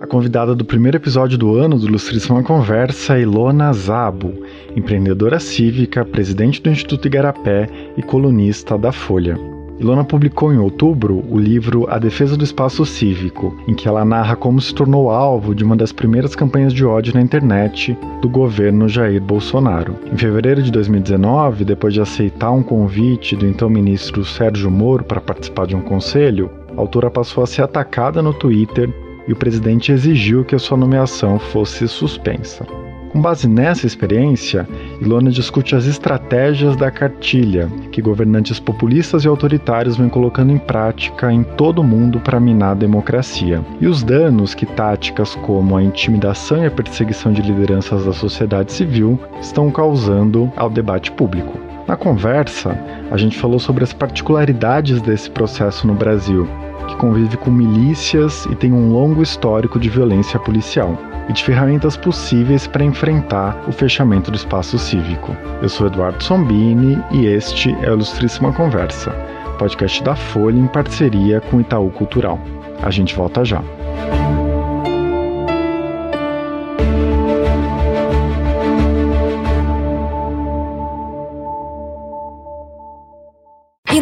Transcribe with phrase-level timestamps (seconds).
[0.00, 4.32] A convidada do primeiro episódio do ano do Ilustríssima Conversa é Ilona Zabo,
[4.76, 9.51] empreendedora cívica, presidente do Instituto Igarapé e colunista da Folha.
[9.82, 14.36] Ilona publicou em outubro o livro A Defesa do Espaço Cívico, em que ela narra
[14.36, 18.88] como se tornou alvo de uma das primeiras campanhas de ódio na internet do governo
[18.88, 19.96] Jair Bolsonaro.
[20.12, 25.20] Em fevereiro de 2019, depois de aceitar um convite do então ministro Sérgio Moro para
[25.20, 28.88] participar de um conselho, a autora passou a ser atacada no Twitter
[29.26, 32.64] e o presidente exigiu que a sua nomeação fosse suspensa.
[33.12, 34.66] Com base nessa experiência,
[34.98, 41.30] Ilona discute as estratégias da cartilha que governantes populistas e autoritários vêm colocando em prática
[41.30, 45.82] em todo o mundo para minar a democracia, e os danos que táticas como a
[45.82, 51.58] intimidação e a perseguição de lideranças da sociedade civil estão causando ao debate público.
[51.86, 52.78] Na conversa,
[53.10, 56.48] a gente falou sobre as particularidades desse processo no Brasil,
[56.92, 61.96] que convive com milícias e tem um longo histórico de violência policial e de ferramentas
[61.96, 65.34] possíveis para enfrentar o fechamento do espaço cívico.
[65.62, 69.10] Eu sou Eduardo Sombini e este é o Ilustríssima Conversa,
[69.58, 72.38] podcast da Folha em parceria com Itaú Cultural.
[72.82, 73.62] A gente volta já.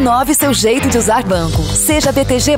[0.01, 1.61] Inove seu jeito de usar banco.
[1.61, 2.57] Seja BTG.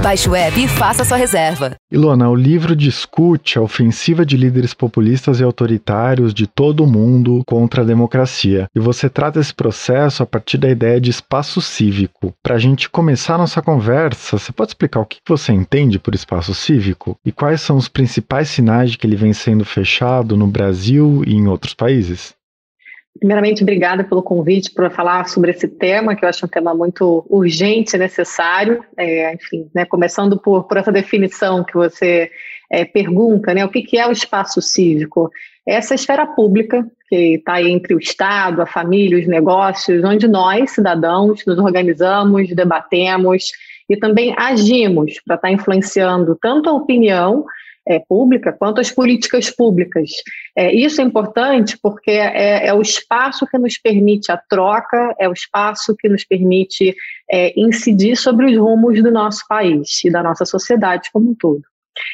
[0.00, 1.74] Baixe o app e faça sua reserva.
[1.90, 7.42] Ilona, o livro discute a ofensiva de líderes populistas e autoritários de todo o mundo
[7.48, 8.68] contra a democracia.
[8.72, 12.32] E você trata esse processo a partir da ideia de espaço cívico.
[12.40, 16.54] Para a gente começar nossa conversa, você pode explicar o que você entende por espaço
[16.54, 21.24] cívico e quais são os principais sinais de que ele vem sendo fechado no Brasil
[21.26, 22.36] e em outros países?
[23.18, 27.24] Primeiramente, obrigada pelo convite para falar sobre esse tema, que eu acho um tema muito
[27.30, 28.84] urgente e necessário.
[28.96, 32.30] É, enfim, né, começando por, por essa definição que você
[32.70, 35.30] é, pergunta, né, o que, que é o espaço cívico?
[35.66, 41.46] Essa esfera pública que está entre o Estado, a família, os negócios, onde nós, cidadãos,
[41.46, 43.52] nos organizamos, debatemos
[43.88, 47.44] e também agimos para estar tá influenciando tanto a opinião
[47.86, 50.10] é, pública quanto as políticas públicas.
[50.56, 55.28] É, isso é importante porque é, é, o espaço que nos permite a troca, é
[55.28, 56.94] o espaço que nos permite
[57.30, 61.62] é, incidir sobre os rumos do nosso país e da nossa sociedade como um todo.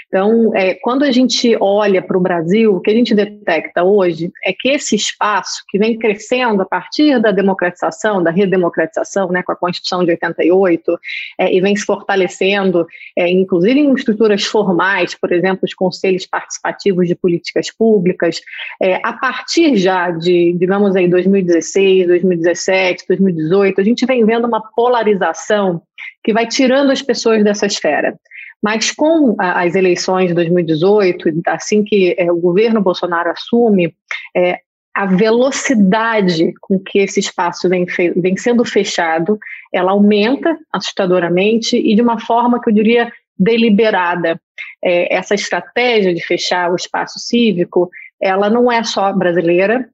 [0.09, 4.31] Então, é, quando a gente olha para o Brasil, o que a gente detecta hoje
[4.45, 9.53] é que esse espaço que vem crescendo a partir da democratização, da redemocratização, né, com
[9.53, 10.99] a Constituição de 88,
[11.39, 12.87] é, e vem se fortalecendo,
[13.17, 18.41] é, inclusive em estruturas formais, por exemplo, os conselhos participativos de políticas públicas,
[18.83, 24.61] é, a partir já de, digamos aí, 2016, 2017, 2018, a gente vem vendo uma
[24.75, 25.83] polarização
[26.23, 28.19] que vai tirando as pessoas dessa esfera.
[28.62, 33.94] Mas com as eleições de 2018, assim que é, o governo Bolsonaro assume,
[34.37, 34.60] é,
[34.94, 39.38] a velocidade com que esse espaço vem, vem sendo fechado,
[39.72, 44.41] ela aumenta assustadoramente e de uma forma que eu diria deliberada.
[44.84, 47.88] É, essa estratégia de fechar o espaço cívico,
[48.20, 49.88] ela não é só brasileira.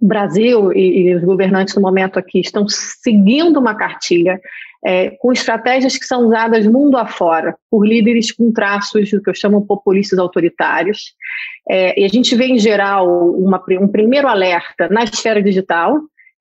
[0.00, 4.40] O Brasil e, e os governantes no momento aqui estão seguindo uma cartilha
[4.86, 9.34] é, com estratégias que são usadas mundo afora por líderes com traços do que eu
[9.34, 11.14] chamo populistas autoritários.
[11.68, 15.98] É, e a gente vê, em geral, uma, um primeiro alerta na esfera digital.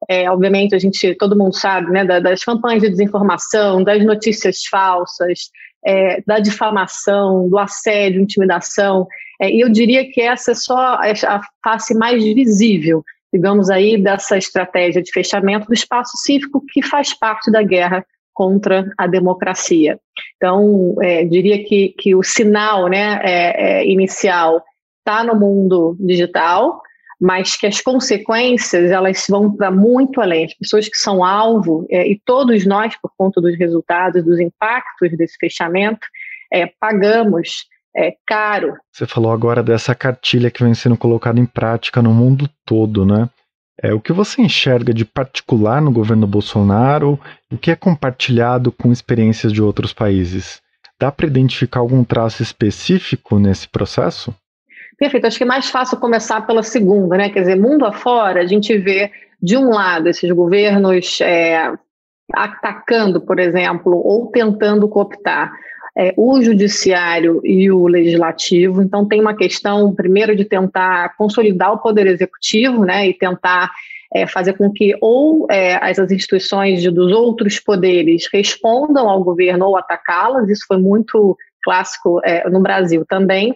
[0.07, 5.49] É, obviamente, a gente, todo mundo sabe né, das campanhas de desinformação, das notícias falsas,
[5.83, 9.07] é, da difamação, do assédio, intimidação.
[9.41, 13.03] É, e eu diria que essa é só a face mais visível
[13.35, 18.89] digamos aí, dessa estratégia de fechamento do espaço cívico que faz parte da guerra contra
[18.97, 19.99] a democracia.
[20.37, 24.63] Então, é, diria que, que o sinal né, é, é, inicial
[24.99, 26.81] está no mundo digital,
[27.19, 30.45] mas que as consequências elas vão para muito além.
[30.45, 35.11] As pessoas que são alvo, é, e todos nós, por conta dos resultados, dos impactos
[35.17, 36.07] desse fechamento,
[36.53, 38.73] é, pagamos é, caro.
[38.91, 43.29] Você falou agora dessa cartilha que vem sendo colocada em prática no mundo todo, né?
[43.81, 47.19] É, o que você enxerga de particular no governo Bolsonaro?
[47.51, 50.61] O que é compartilhado com experiências de outros países?
[50.99, 54.33] Dá para identificar algum traço específico nesse processo?
[54.97, 55.27] Perfeito.
[55.27, 57.29] Acho que é mais fácil começar pela segunda, né?
[57.29, 59.11] Quer dizer, mundo afora, a gente vê,
[59.41, 61.73] de um lado, esses governos é,
[62.33, 65.51] atacando, por exemplo, ou tentando cooptar
[65.97, 68.81] é, o judiciário e o legislativo.
[68.81, 73.71] Então, tem uma questão, primeiro, de tentar consolidar o poder executivo né, e tentar
[74.13, 79.23] é, fazer com que ou é, as, as instituições de, dos outros poderes respondam ao
[79.23, 83.55] governo ou atacá-las, isso foi muito clássico é, no Brasil também.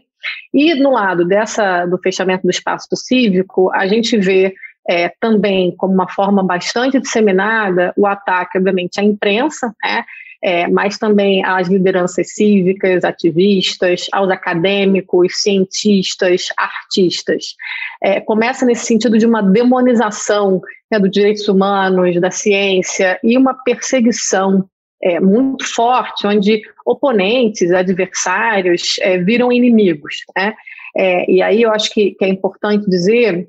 [0.54, 4.54] E no lado dessa do fechamento do espaço cívico, a gente vê
[4.88, 10.04] é, também como uma forma bastante disseminada o ataque, obviamente, à imprensa, né?
[10.42, 17.56] É, mas também às lideranças cívicas, ativistas, aos acadêmicos, cientistas, artistas.
[18.02, 23.54] É, começa nesse sentido de uma demonização né, dos direitos humanos, da ciência e uma
[23.54, 24.66] perseguição
[25.02, 30.18] é, muito forte, onde oponentes, adversários é, viram inimigos.
[30.36, 30.54] Né?
[30.96, 33.48] É, e aí eu acho que, que, é importante dizer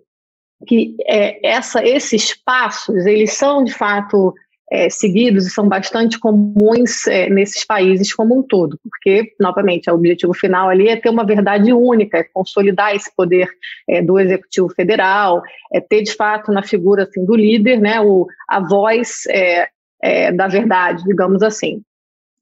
[0.67, 4.35] que é, essa, esses passos, eles são de fato
[4.71, 9.95] é, seguidos e são bastante comuns é, nesses países como um todo, porque, novamente, o
[9.95, 13.49] objetivo final ali é ter uma verdade única, é consolidar esse poder
[13.89, 18.27] é, do executivo federal, é ter de fato na figura assim, do líder né, o,
[18.49, 19.69] a voz é,
[20.01, 21.83] é, da verdade, digamos assim.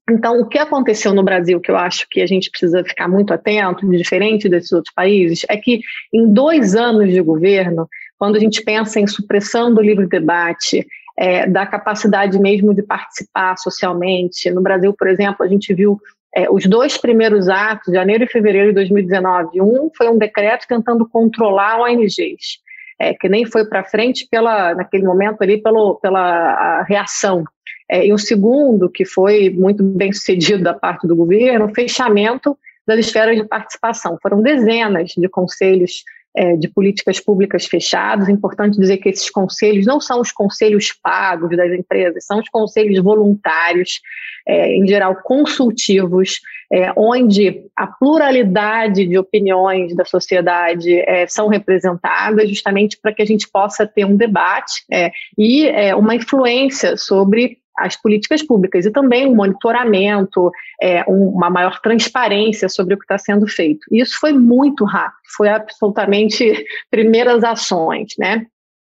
[0.09, 3.31] Então, o que aconteceu no Brasil, que eu acho que a gente precisa ficar muito
[3.31, 7.87] atento, diferente desses outros países, é que em dois anos de governo,
[8.17, 10.85] quando a gente pensa em supressão do livre debate,
[11.19, 15.99] é, da capacidade mesmo de participar socialmente, no Brasil, por exemplo, a gente viu
[16.33, 19.61] é, os dois primeiros atos, janeiro e fevereiro de 2019.
[19.61, 22.59] Um foi um decreto tentando controlar ONGs
[22.99, 27.43] é, que nem foi para frente pela, naquele momento ali pelo, pela reação.
[27.89, 32.57] É, e o segundo, que foi muito bem sucedido da parte do governo, o fechamento
[32.85, 34.17] das esferas de participação.
[34.21, 36.03] Foram dezenas de conselhos
[36.35, 38.29] é, de políticas públicas fechados.
[38.29, 42.99] Importante dizer que esses conselhos não são os conselhos pagos das empresas, são os conselhos
[43.03, 43.99] voluntários,
[44.47, 46.39] é, em geral consultivos,
[46.71, 53.25] é, onde a pluralidade de opiniões da sociedade é, são representadas, justamente para que a
[53.25, 58.91] gente possa ter um debate é, e é, uma influência sobre as políticas públicas e
[58.91, 63.81] também um monitoramento, é, um, uma maior transparência sobre o que está sendo feito.
[63.91, 68.45] Isso foi muito rápido, foi absolutamente primeiras ações, né?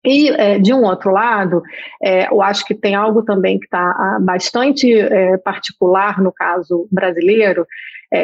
[0.07, 1.63] E, é, de um outro lado,
[2.03, 6.87] é, eu acho que tem algo também que está ah, bastante é, particular no caso
[6.93, 7.67] brasileiro,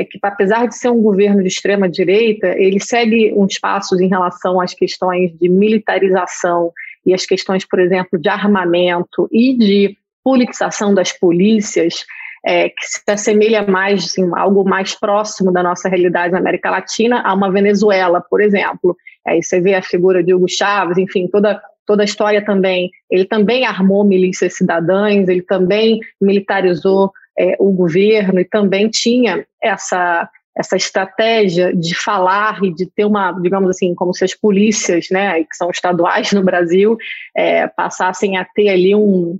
[0.08, 4.60] que apesar de ser um governo de extrema direita, ele segue uns passos em relação
[4.60, 6.72] às questões de militarização
[7.04, 12.04] e as questões, por exemplo, de armamento e de politização das polícias,
[12.44, 17.22] é, que se assemelha mais, assim, algo mais próximo da nossa realidade na América Latina,
[17.22, 18.96] a uma Venezuela, por exemplo.
[19.26, 22.90] Aí você vê a figura de Hugo Chávez, enfim, toda, toda a história também.
[23.10, 30.28] Ele também armou milícias cidadãs, ele também militarizou é, o governo e também tinha essa
[30.56, 35.42] essa estratégia de falar e de ter uma, digamos assim, como se as polícias, né,
[35.44, 36.96] que são estaduais no Brasil,
[37.34, 39.38] é, passassem a ter ali um,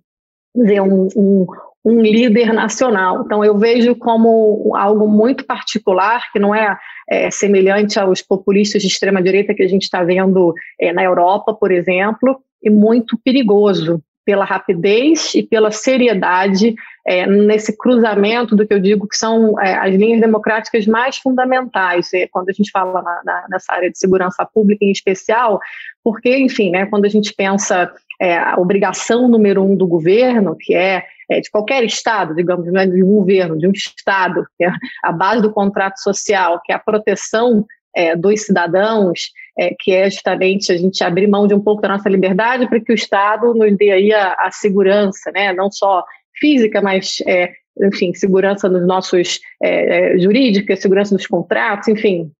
[0.54, 1.46] dizer, um, um,
[1.84, 3.22] um líder nacional.
[3.24, 6.76] Então, eu vejo como algo muito particular, que não é,
[7.08, 11.70] é semelhante aos populistas de extrema-direita que a gente está vendo é, na Europa, por
[11.70, 16.74] exemplo, e muito perigoso pela rapidez e pela seriedade
[17.06, 22.12] é, nesse cruzamento do que eu digo que são é, as linhas democráticas mais fundamentais,
[22.12, 25.58] é, quando a gente fala na, na, nessa área de segurança pública em especial,
[26.04, 30.74] porque, enfim, né, quando a gente pensa é, a obrigação número um do governo, que
[30.74, 34.70] é, é, de qualquer Estado, digamos, é de um governo, de um Estado, que é
[35.02, 37.64] a base do contrato social, que é a proteção
[37.96, 41.88] é, dos cidadãos, é, que é justamente a gente abrir mão de um pouco da
[41.88, 46.04] nossa liberdade para que o Estado nos dê aí a, a segurança, né, não só
[46.38, 47.52] física, mas é,
[47.82, 52.30] enfim, segurança nos nossos é, é, jurídica, segurança dos contratos, enfim,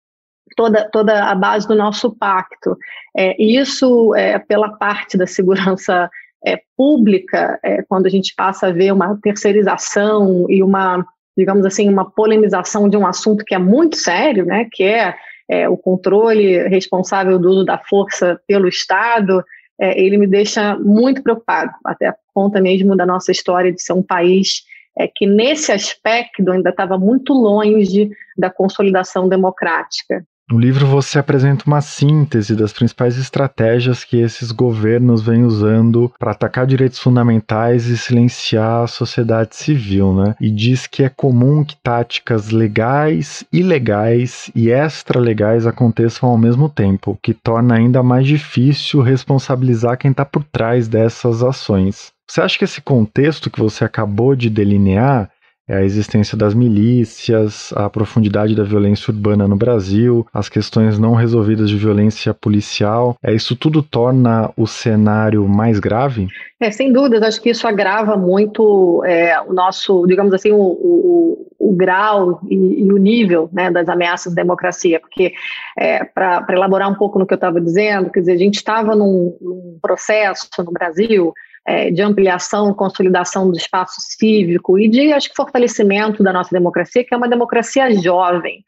[0.61, 2.77] toda, toda a base do nosso pacto.
[3.17, 6.07] É, isso, é, pela parte da segurança
[6.45, 11.03] é, pública, é, quando a gente passa a ver uma terceirização e uma,
[11.35, 15.15] digamos assim, uma polemização de um assunto que é muito sério, né, que é,
[15.49, 19.43] é o controle responsável do uso da força pelo Estado,
[19.79, 23.93] é, ele me deixa muito preocupado, até a conta mesmo da nossa história de ser
[23.93, 24.61] um país
[24.97, 30.23] é, que nesse aspecto ainda estava muito longe da consolidação democrática.
[30.51, 36.31] No livro você apresenta uma síntese das principais estratégias que esses governos vêm usando para
[36.31, 40.35] atacar direitos fundamentais e silenciar a sociedade civil, né?
[40.41, 47.11] E diz que é comum que táticas legais, ilegais e extralegais aconteçam ao mesmo tempo,
[47.11, 52.11] o que torna ainda mais difícil responsabilizar quem está por trás dessas ações.
[52.27, 55.29] Você acha que esse contexto que você acabou de delinear
[55.71, 61.13] é a existência das milícias, a profundidade da violência urbana no Brasil, as questões não
[61.13, 63.15] resolvidas de violência policial.
[63.23, 66.27] É, isso tudo torna o cenário mais grave?
[66.59, 71.47] É, sem dúvidas, acho que isso agrava muito é, o nosso, digamos assim, o, o,
[71.57, 75.31] o grau e, e, o nível né, das ameaças à democracia, porque
[75.79, 78.93] é, para elaborar um pouco no que eu estava dizendo, quer dizer, a gente estava
[78.93, 81.33] num, num processo no Brasil
[81.65, 87.03] é, de ampliação, consolidação do espaço cívico e de, acho que, fortalecimento da nossa democracia,
[87.03, 88.63] que é uma democracia jovem.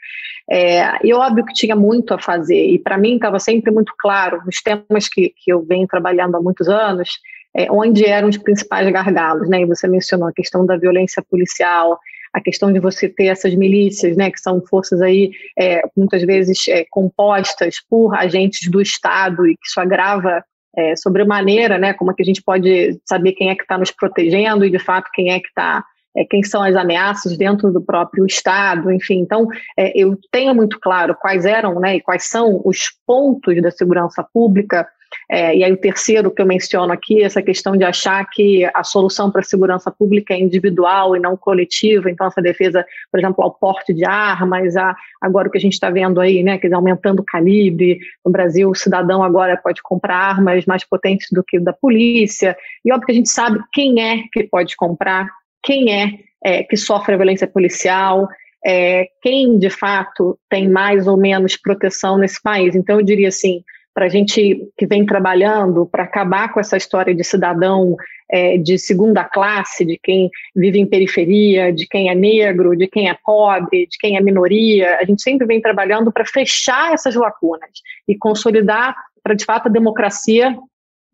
[0.50, 4.42] É, e óbvio que tinha muito a fazer, e para mim estava sempre muito claro,
[4.46, 7.10] nos temas que, que eu venho trabalhando há muitos anos,
[7.56, 9.62] é, onde eram os principais gargalos, né?
[9.62, 12.00] E você mencionou a questão da violência policial,
[12.34, 16.68] a questão de você ter essas milícias, né, que são forças aí é, muitas vezes
[16.68, 20.44] é, compostas por agentes do Estado e que isso agrava
[20.76, 23.92] é, sobremaneira, né, como é que a gente pode saber quem é que está nos
[23.92, 25.84] protegendo e de fato quem é que está
[26.16, 29.20] é, quem são as ameaças dentro do próprio Estado, enfim.
[29.20, 33.72] Então, é, eu tenho muito claro quais eram né, e quais são os pontos da
[33.72, 34.88] segurança pública
[35.30, 38.84] é, e aí o terceiro que eu menciono aqui, essa questão de achar que a
[38.84, 43.44] solução para a segurança pública é individual e não coletiva, então essa defesa, por exemplo,
[43.44, 46.68] ao porte de armas, a, agora o que a gente está vendo aí, né, quer
[46.68, 51.44] dizer, aumentando o calibre, no Brasil o cidadão agora pode comprar armas mais potentes do
[51.44, 55.28] que da polícia, e óbvio que a gente sabe quem é que pode comprar,
[55.64, 56.12] quem é,
[56.44, 58.28] é que sofre a violência policial,
[58.66, 62.76] é, quem de fato tem mais ou menos proteção nesse país.
[62.76, 63.62] Então eu diria assim,
[63.94, 67.96] para a gente que vem trabalhando para acabar com essa história de cidadão
[68.30, 73.10] é, de segunda classe, de quem vive em periferia, de quem é negro, de quem
[73.10, 74.98] é pobre, de quem é minoria.
[75.00, 77.70] A gente sempre vem trabalhando para fechar essas lacunas
[78.08, 80.58] e consolidar para de fato a democracia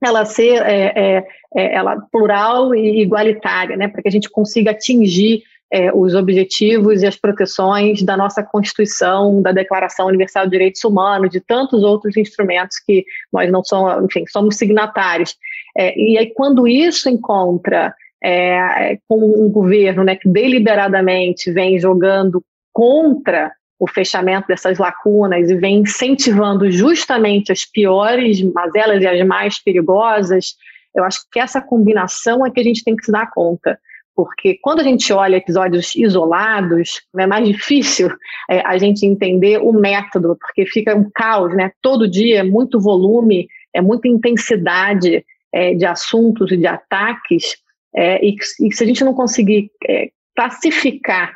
[0.01, 4.71] ela ser é, é, é ela plural e igualitária, né, para que a gente consiga
[4.71, 10.83] atingir é, os objetivos e as proteções da nossa Constituição, da Declaração Universal de Direitos
[10.83, 15.35] Humanos, de tantos outros instrumentos que nós não somos, enfim, somos signatários.
[15.77, 22.43] É, e aí, quando isso encontra é, com um governo né, que deliberadamente vem jogando
[22.73, 29.63] contra o fechamento dessas lacunas e vem incentivando justamente as piores mazelas e as mais
[29.63, 30.55] perigosas,
[30.93, 33.79] eu acho que essa combinação é que a gente tem que se dar conta
[34.19, 38.09] porque quando a gente olha episódios isolados, é mais difícil
[38.49, 41.71] é, a gente entender o método, porque fica um caos, né?
[41.81, 47.55] Todo dia é muito volume, é muita intensidade é, de assuntos e de ataques,
[47.95, 51.31] é, e, e, se a gente não conseguir é, classificar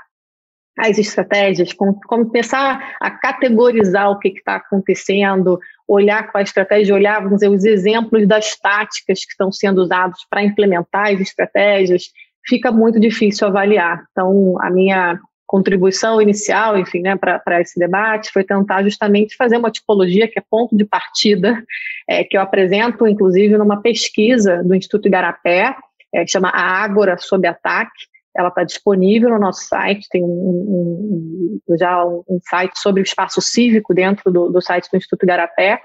[0.77, 1.71] as estratégias,
[2.05, 7.63] começar a categorizar o que está acontecendo, olhar com a estratégia, olhar, vamos dizer, os
[7.63, 12.11] exemplos das táticas que estão sendo usados para implementar as estratégias,
[12.45, 14.05] fica muito difícil avaliar.
[14.11, 19.69] Então, a minha contribuição inicial, enfim, né, para esse debate foi tentar justamente fazer uma
[19.69, 21.63] tipologia que é ponto de partida,
[22.09, 25.75] é, que eu apresento, inclusive, numa pesquisa do Instituto Igarapé,
[26.13, 31.61] é, que chama A Ágora sob Ataque, ela está disponível no nosso site, tem um,
[31.69, 35.79] um, já um, site sobre o espaço cívico dentro do, do site do Instituto Garapé,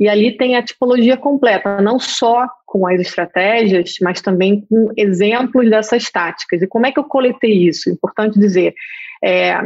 [0.00, 5.68] e ali tem a tipologia completa, não só com as estratégias, mas também com exemplos
[5.68, 6.62] dessas táticas.
[6.62, 7.90] E como é que eu coletei isso?
[7.90, 8.72] Importante dizer,
[9.22, 9.60] é,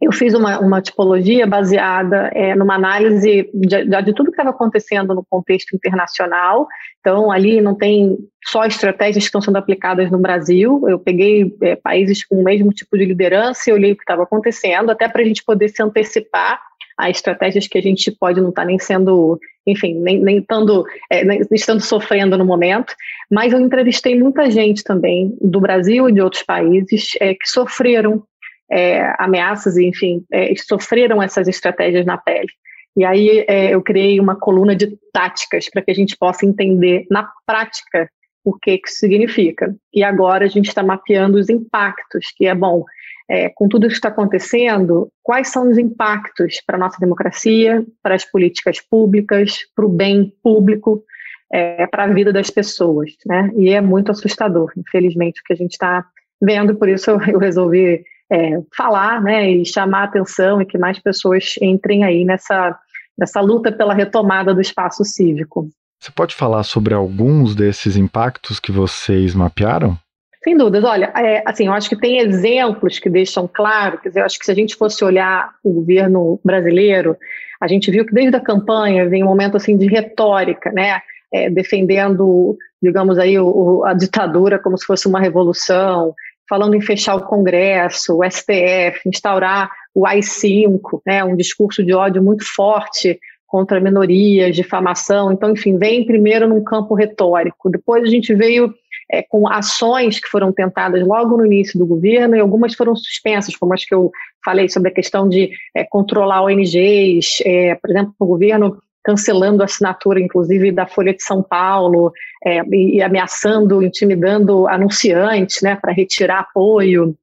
[0.00, 5.16] eu fiz uma, uma tipologia baseada é, numa análise de, de, tudo que estava acontecendo
[5.16, 6.68] no contexto internacional.
[7.00, 10.84] Então, ali não tem só estratégias que estão sendo aplicadas no Brasil.
[10.88, 14.22] Eu peguei é, países com o mesmo tipo de liderança e olhei o que estava
[14.22, 16.60] acontecendo, até para a gente poder se antecipar
[16.98, 20.84] a estratégias que a gente pode não estar tá nem sendo, enfim, nem, nem, estando,
[21.08, 22.92] é, nem estando sofrendo no momento.
[23.30, 28.24] Mas eu entrevistei muita gente também do Brasil e de outros países é, que sofreram
[28.70, 32.48] é, ameaças, enfim, é, sofreram essas estratégias na pele.
[32.96, 37.06] E aí é, eu criei uma coluna de táticas para que a gente possa entender
[37.08, 38.10] na prática
[38.44, 39.72] o que, que significa.
[39.94, 42.84] E agora a gente está mapeando os impactos, que é bom,
[43.28, 47.84] é, com tudo isso que está acontecendo, quais são os impactos para a nossa democracia,
[48.02, 51.04] para as políticas públicas, para o bem público,
[51.52, 53.12] é, para a vida das pessoas.
[53.26, 53.50] Né?
[53.56, 56.06] E é muito assustador, infelizmente, o que a gente está
[56.40, 60.78] vendo, por isso eu, eu resolvi é, falar né, e chamar a atenção e que
[60.78, 62.78] mais pessoas entrem aí nessa,
[63.16, 65.68] nessa luta pela retomada do espaço cívico.
[66.00, 69.98] Você pode falar sobre alguns desses impactos que vocês mapearam?
[70.42, 70.84] Sem dúvidas.
[70.84, 74.38] Olha, é, assim, eu acho que tem exemplos que deixam claro, quer dizer, eu acho
[74.38, 77.16] que se a gente fosse olhar o governo brasileiro,
[77.60, 81.00] a gente viu que desde a campanha vem um momento assim de retórica, né?
[81.32, 86.14] É, defendendo, digamos aí, o, a ditadura como se fosse uma revolução,
[86.48, 92.22] falando em fechar o Congresso, o STF, instaurar o AI-5, né, um discurso de ódio
[92.22, 95.32] muito forte contra minorias, difamação.
[95.32, 97.70] Então, enfim, vem primeiro num campo retórico.
[97.70, 98.72] Depois a gente veio
[99.10, 103.56] é, com ações que foram tentadas logo no início do governo e algumas foram suspensas,
[103.56, 104.10] como as que eu
[104.44, 109.64] falei sobre a questão de é, controlar ONGs, é, por exemplo, o governo cancelando a
[109.64, 112.12] assinatura, inclusive, da Folha de São Paulo
[112.44, 117.16] é, e, e, ameaçando, intimidando anunciantes né, para retirar apoio.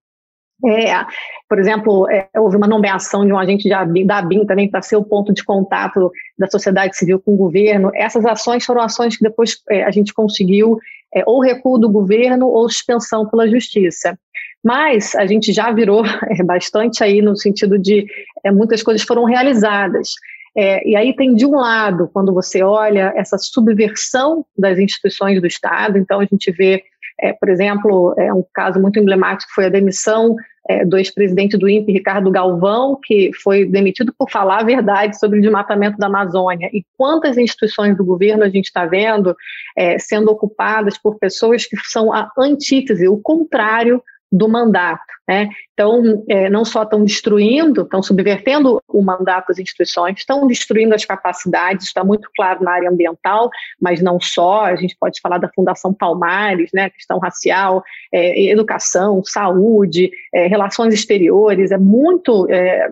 [0.65, 1.05] É,
[1.47, 4.95] por exemplo, é, houve uma nomeação de um agente de, da ABIN também para ser
[4.95, 7.91] o ponto de contato da sociedade civil com o governo.
[7.93, 10.79] Essas ações foram ações que depois é, a gente conseguiu
[11.15, 14.17] é, ou recuo do governo ou suspensão pela justiça.
[14.63, 18.05] Mas a gente já virou é, bastante aí no sentido de
[18.43, 20.09] é, muitas coisas foram realizadas.
[20.57, 25.47] É, e aí tem de um lado, quando você olha essa subversão das instituições do
[25.47, 26.81] Estado, então a gente vê
[27.19, 30.35] é, por exemplo, é um caso muito emblemático foi a demissão
[30.67, 35.37] é, do ex-presidente do INPE, Ricardo Galvão, que foi demitido por falar a verdade sobre
[35.37, 36.69] o desmatamento da Amazônia.
[36.73, 39.35] E quantas instituições do governo a gente está vendo
[39.77, 44.01] é, sendo ocupadas por pessoas que são a antítese, o contrário
[44.35, 45.01] do mandato.
[45.27, 45.49] Né?
[45.73, 51.05] Então, é, não só estão destruindo, estão subvertendo o mandato das instituições, estão destruindo as
[51.05, 53.49] capacidades, está muito claro na área ambiental,
[53.81, 59.23] mas não só, a gente pode falar da Fundação Palmares, né, questão racial, é, educação,
[59.25, 62.91] saúde, é, relações exteriores, é muito é,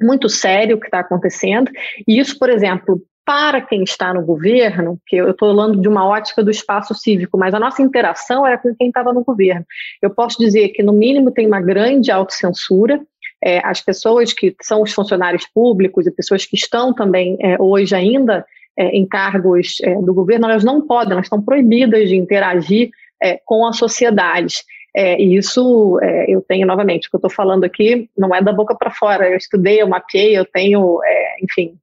[0.00, 1.70] muito sério o que está acontecendo.
[2.08, 6.06] E isso, por exemplo, para quem está no governo, que eu estou falando de uma
[6.06, 9.64] ótica do espaço cívico, mas a nossa interação era com quem estava no governo.
[10.00, 13.00] Eu posso dizer que, no mínimo, tem uma grande autocensura.
[13.44, 17.94] É, as pessoas que são os funcionários públicos e pessoas que estão também é, hoje
[17.94, 18.44] ainda
[18.76, 22.90] é, em cargos é, do governo, elas não podem, elas estão proibidas de interagir
[23.22, 24.54] é, com a sociedade.
[24.94, 25.98] É, e isso
[26.28, 29.28] eu tenho novamente, o que eu estou falando aqui não é da boca para fora.
[29.28, 31.00] Eu estudei, eu mapeei, eu tenho,
[31.42, 31.78] enfim,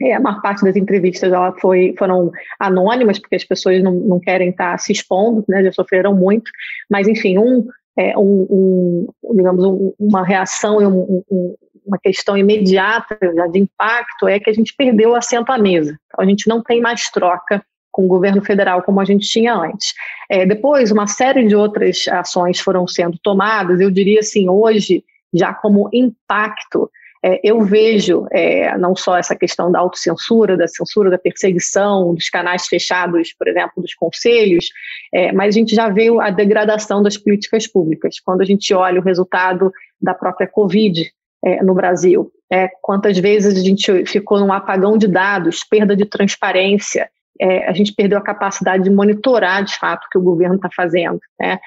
[0.00, 4.20] é, a maior parte das entrevistas ela foi, foram anônimas, porque as pessoas não, não
[4.20, 6.50] querem estar se expondo, né, já sofreram muito,
[6.90, 11.54] mas enfim, um, é, um, um digamos, um, uma reação e um,
[11.86, 13.18] uma questão imediata
[13.50, 15.96] de impacto é que a gente perdeu o assento à mesa.
[16.06, 19.54] Então, a gente não tem mais troca com o governo federal como a gente tinha
[19.54, 19.94] antes.
[20.28, 25.54] É, depois, uma série de outras ações foram sendo tomadas, eu diria assim, hoje, já
[25.54, 26.90] como impacto
[27.26, 32.30] é, eu vejo é, não só essa questão da autocensura, da censura, da perseguição, dos
[32.30, 34.68] canais fechados, por exemplo, dos conselhos,
[35.12, 38.20] é, mas a gente já vê a degradação das políticas públicas.
[38.20, 41.10] Quando a gente olha o resultado da própria Covid
[41.44, 46.04] é, no Brasil, é, quantas vezes a gente ficou num apagão de dados, perda de
[46.04, 47.10] transparência,
[47.40, 50.70] é, a gente perdeu a capacidade de monitorar de fato o que o governo está
[50.70, 51.18] fazendo.
[51.40, 51.58] Né?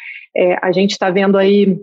[0.61, 1.77] a gente está vendo aí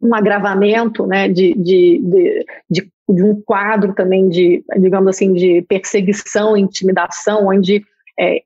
[0.00, 5.62] um agravamento né, de, de, de, de, de um quadro também de, digamos assim, de
[5.62, 7.82] perseguição intimidação, onde
[8.18, 8.42] é,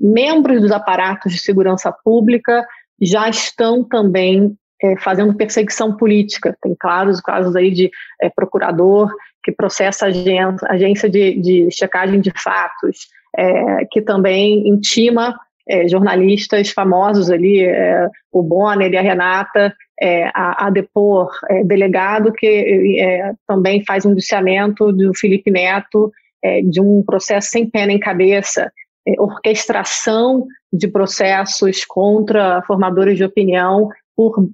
[0.00, 2.66] membros dos aparatos de segurança pública
[3.00, 6.56] já estão também é, fazendo perseguição política.
[6.62, 7.90] Tem claros casos aí de
[8.20, 9.10] é, procurador
[9.42, 15.34] que processa agência, agência de, de checagem de fatos, é, que também intima
[15.68, 21.62] é, jornalistas famosos ali, é, o Bonner e a Renata, é, a, a, depor é,
[21.62, 26.10] delegado que é, também faz um indiciamento do Felipe Neto
[26.42, 28.72] é, de um processo sem pé nem cabeça,
[29.18, 34.46] orquestração de processos contra formadores de opinião por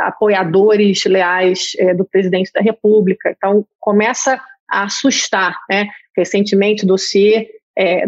[0.00, 3.34] apoiadores leais do presidente da República.
[3.34, 5.56] Então, começa a assustar.
[5.68, 5.88] Né?
[6.16, 7.48] Recentemente, o dossiê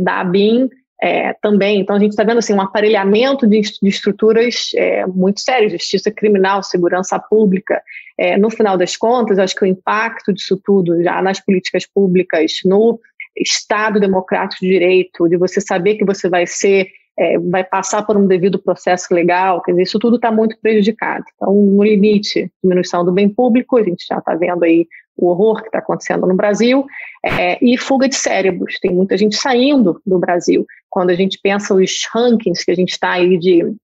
[0.00, 0.68] da ABIN
[1.02, 1.80] é, também.
[1.80, 6.10] Então, a gente está vendo assim, um aparelhamento de, de estruturas é, muito sério, justiça
[6.10, 7.82] criminal, segurança pública.
[8.18, 12.52] É, no final das contas, acho que o impacto disso tudo, já nas políticas públicas,
[12.64, 13.00] no
[13.36, 18.16] Estado democrático de direito, de você saber que você vai ser, é, vai passar por
[18.16, 21.24] um devido processo legal, quer dizer, isso tudo está muito prejudicado.
[21.34, 25.60] Então, no limite, diminuição do bem público, a gente já está vendo aí o horror
[25.60, 26.86] que está acontecendo no Brasil,
[27.24, 28.78] é, e fuga de cérebros.
[28.80, 30.66] Tem muita gente saindo do Brasil.
[30.88, 33.74] Quando a gente pensa os rankings que a gente está aí de,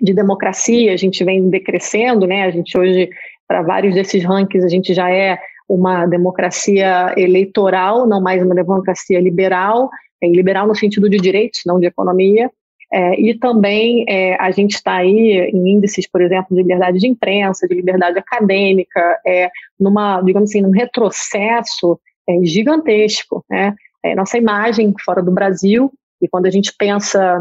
[0.00, 2.44] de democracia, a gente vem decrescendo, né?
[2.44, 3.08] A gente hoje,
[3.46, 9.20] para vários desses rankings, a gente já é uma democracia eleitoral, não mais uma democracia
[9.20, 9.88] liberal,
[10.20, 12.50] é liberal no sentido de direitos, não de economia.
[12.92, 17.08] É, e também é, a gente está aí em índices, por exemplo, de liberdade de
[17.08, 19.50] imprensa, de liberdade acadêmica, é,
[19.80, 23.42] numa, digamos assim, num retrocesso é, gigantesco.
[23.48, 23.74] Né?
[24.04, 27.40] É, nossa imagem fora do Brasil, e quando a gente pensa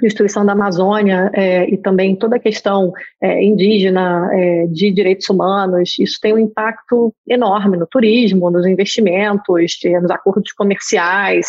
[0.00, 5.98] destruição da Amazônia é, e também toda a questão é, indígena é, de direitos humanos,
[5.98, 11.48] isso tem um impacto enorme no turismo, nos investimentos, é, nos acordos comerciais.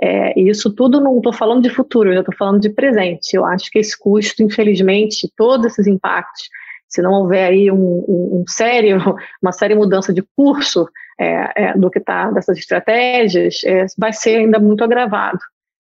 [0.00, 3.34] É, e isso tudo não estou falando de futuro, eu estou falando de presente.
[3.34, 6.50] Eu acho que esse custo, infelizmente, todos esses impactos,
[6.88, 8.98] se não houver aí um, um, um sério,
[9.42, 10.86] uma séria mudança de curso
[11.18, 13.60] é, do que está dessas estratégias,
[13.96, 15.38] vai ser ainda muito agravado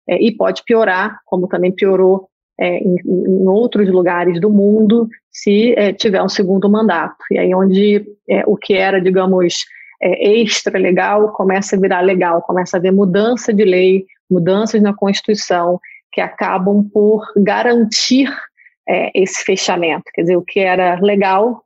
[0.09, 5.75] é, e pode piorar, como também piorou é, em, em, outros lugares do mundo, se
[5.77, 7.17] é, tiver um segundo mandato.
[7.31, 9.65] E aí onde é, o que era, digamos,
[10.01, 14.95] é, extra legal começa a virar legal, começa a haver mudança de lei, mudanças na
[14.95, 15.81] Constituição
[16.13, 18.33] que acabam por garantir
[18.89, 20.05] é, esse fechamento.
[20.15, 21.65] Quer dizer, o que era legal,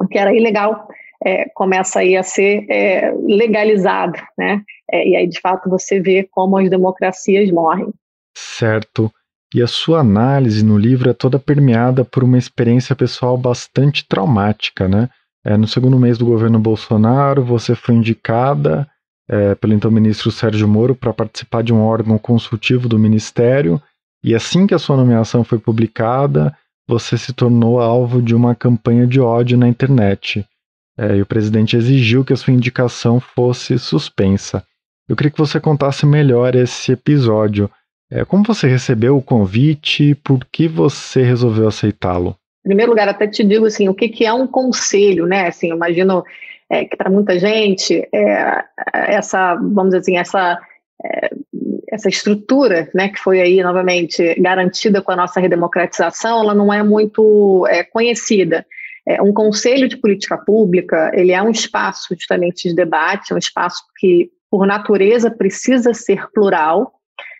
[0.00, 0.88] o que era ilegal,
[1.24, 4.62] é, começa aí a ser é, legalizado, né?
[4.90, 7.88] É, e aí, de fato, você vê como as democracias morrem.
[8.36, 9.10] Certo.
[9.54, 14.88] E a sua análise no livro é toda permeada por uma experiência pessoal bastante traumática,
[14.88, 15.08] né?
[15.44, 18.88] É, no segundo mês do governo Bolsonaro, você foi indicada
[19.28, 23.80] é, pelo então ministro Sérgio Moro para participar de um órgão consultivo do ministério,
[24.22, 26.56] e assim que a sua nomeação foi publicada,
[26.88, 30.46] você se tornou alvo de uma campanha de ódio na internet.
[30.96, 34.64] É, e o presidente exigiu que a sua indicação fosse suspensa.
[35.08, 37.70] Eu queria que você contasse melhor esse episódio.
[38.10, 42.36] É, como você recebeu o convite e por que você resolveu aceitá-lo?
[42.64, 45.48] Em primeiro lugar, até te digo assim, o que, que é um conselho, né?
[45.48, 46.24] Assim, imagino
[46.70, 50.58] é, que para muita gente é, essa, vamos dizer assim, essa
[51.04, 51.30] é,
[51.90, 56.82] essa estrutura, né, que foi aí novamente garantida com a nossa redemocratização, ela não é
[56.82, 58.66] muito é, conhecida.
[59.06, 63.38] É, um conselho de política pública, ele é um espaço justamente de debate, é um
[63.38, 66.92] espaço que, por natureza, precisa ser plural,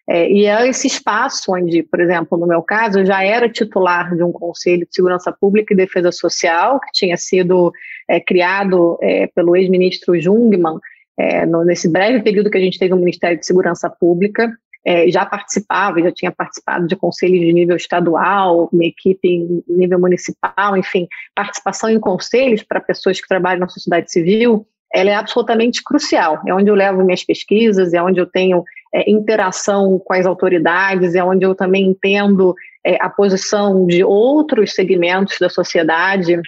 [0.07, 4.15] é, e é esse espaço onde, por exemplo, no meu caso, eu já era titular
[4.15, 7.73] de um Conselho de Segurança Pública e Defesa Social, que tinha sido
[8.09, 10.79] é, criado é, pelo ex-ministro Jungmann,
[11.17, 14.53] é, no, nesse breve período que a gente teve no Ministério de Segurança Pública,
[14.85, 19.99] é, já participava, já tinha participado de conselhos de nível estadual, uma equipe em nível
[19.99, 25.83] municipal, enfim, participação em conselhos para pessoas que trabalham na sociedade civil, ela é absolutamente
[25.83, 26.41] crucial.
[26.47, 28.63] É onde eu levo minhas pesquisas, é onde eu tenho
[28.95, 34.73] é, interação com as autoridades, é onde eu também entendo é, a posição de outros
[34.75, 36.41] segmentos da sociedade,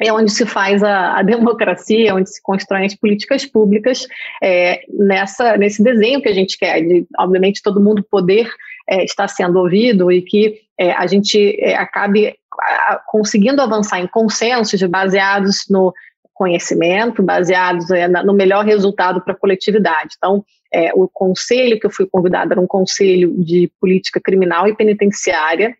[0.00, 4.06] é onde se faz a, a, democracia, onde se constroem as políticas públicas
[4.42, 8.48] é, nessa, nesse desenho que a gente quer, de, obviamente, todo mundo poder
[8.88, 14.06] é, estar sendo ouvido e que é, a gente é, acabe a, conseguindo avançar em
[14.06, 15.92] consensos baseados no
[16.34, 20.14] conhecimento, baseados é, no melhor resultado para a coletividade.
[20.18, 24.76] Então, é, o conselho que eu fui convidada era um conselho de política criminal e
[24.76, 25.74] penitenciária,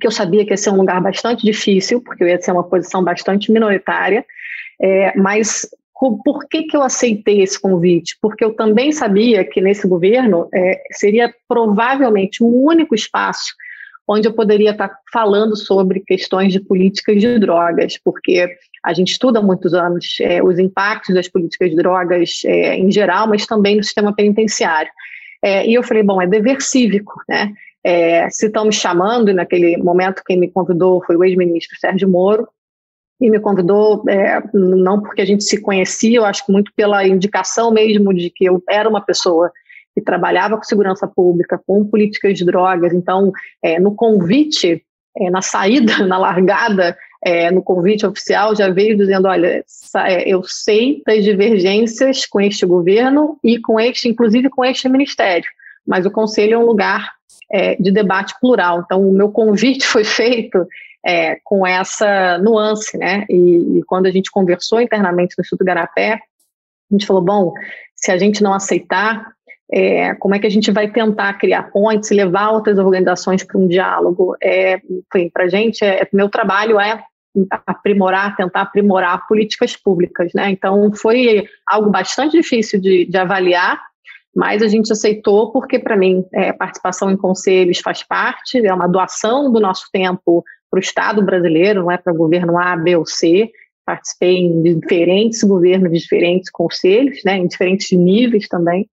[0.00, 2.64] que eu sabia que ia ser um lugar bastante difícil, porque eu ia ser uma
[2.64, 4.24] posição bastante minoritária,
[4.80, 8.18] é, mas por que, que eu aceitei esse convite?
[8.20, 13.54] Porque eu também sabia que nesse governo é, seria provavelmente o único espaço
[14.08, 18.48] onde eu poderia estar falando sobre questões de políticas de drogas, porque
[18.84, 22.90] a gente estuda há muitos anos é, os impactos das políticas de drogas é, em
[22.90, 24.90] geral, mas também no sistema penitenciário.
[25.42, 27.52] É, e eu falei, bom, é dever cívico, né?
[27.88, 32.08] É, se estão me chamando, e naquele momento quem me convidou foi o ex-ministro Sérgio
[32.08, 32.48] Moro,
[33.20, 37.06] e me convidou é, não porque a gente se conhecia, eu acho que muito pela
[37.06, 39.52] indicação mesmo de que eu era uma pessoa
[39.94, 43.30] que trabalhava com segurança pública, com políticas de drogas, então
[43.62, 44.82] é, no convite,
[45.16, 49.64] é, na saída, na largada, é, no convite oficial já veio dizendo, olha,
[50.08, 55.48] é, eu sei das divergências com este governo e com este, inclusive com este ministério,
[55.86, 57.15] mas o conselho é um lugar
[57.50, 58.82] é, de debate plural.
[58.84, 60.66] Então, o meu convite foi feito
[61.04, 63.24] é, com essa nuance, né?
[63.30, 67.54] E, e, quando a gente conversou internamente no Instituto Garapé, a gente falou: bom,
[67.94, 69.32] se a gente não aceitar,
[69.72, 73.68] é, como é que a gente vai tentar criar pontes, levar outras organizações para um
[73.68, 74.36] diálogo?
[74.42, 74.80] É,
[75.32, 77.02] para a gente, é, meu trabalho é
[77.66, 80.50] aprimorar, tentar aprimorar políticas públicas, né?
[80.50, 83.80] Então foi algo bastante difícil de, de avaliar,
[84.36, 88.86] mas a gente aceitou porque, para mim, é, participação em conselhos faz parte, é uma
[88.86, 92.96] doação do nosso tempo para o Estado brasileiro, não é para o governo A, B
[92.96, 93.50] ou C.
[93.86, 98.86] Participei em diferentes governos, de diferentes conselhos, né, em diferentes níveis também.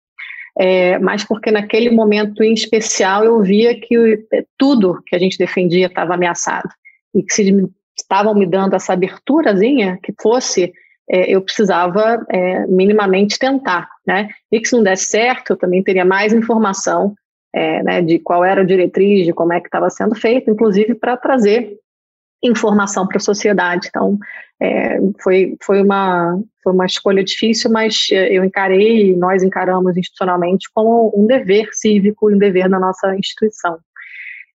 [0.57, 5.37] É, mas porque naquele momento em especial eu via que é, tudo que a gente
[5.37, 6.69] defendia estava ameaçado
[7.13, 10.71] e que se estavam me dando essa aberturazinha que fosse
[11.09, 14.29] é, eu precisava é, minimamente tentar, né?
[14.51, 17.13] E que se não desse certo, eu também teria mais informação
[17.53, 20.95] é, né, de qual era a diretriz, de como é que estava sendo feito, inclusive
[20.95, 21.77] para trazer
[22.43, 23.87] informação para a sociedade.
[23.89, 24.17] Então,
[24.61, 31.13] é, foi, foi, uma, foi uma escolha difícil, mas eu encarei, nós encaramos institucionalmente como
[31.15, 33.77] um dever cívico um dever da nossa instituição.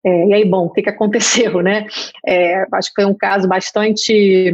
[0.07, 1.87] É, e aí, bom, o que, que aconteceu, né?
[2.27, 4.53] É, acho que foi um caso bastante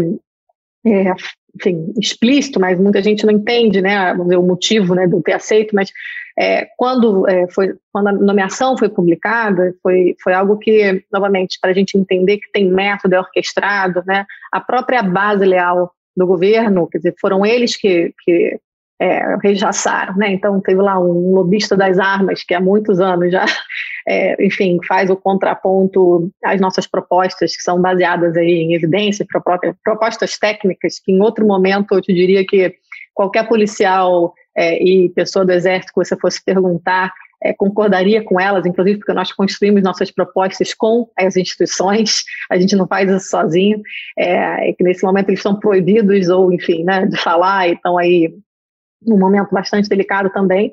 [0.86, 1.12] é,
[1.54, 5.92] enfim, explícito, mas muita gente não entende, né, o motivo, né, do ter aceito, mas
[6.38, 11.70] é, quando, é, foi, quando a nomeação foi publicada, foi, foi algo que, novamente, para
[11.70, 16.88] a gente entender que tem método, é orquestrado, né, a própria base leal do governo,
[16.88, 18.58] quer dizer, foram eles que, que
[19.00, 19.22] é,
[20.16, 20.32] né?
[20.32, 23.46] Então teve lá um lobista das armas que há muitos anos já,
[24.06, 29.26] é, enfim, faz o contraponto às nossas propostas que são baseadas aí em evidências,
[29.82, 32.74] propostas técnicas que em outro momento eu te diria que
[33.14, 37.10] qualquer policial é, e pessoa do exército que você fosse perguntar
[37.42, 42.76] é, concordaria com elas, inclusive porque nós construímos nossas propostas com as instituições, a gente
[42.76, 43.80] não faz isso sozinho,
[44.18, 47.96] é, é que nesse momento eles estão proibidos ou, enfim, né, de falar e estão
[47.96, 48.30] aí
[49.06, 50.72] num momento bastante delicado também.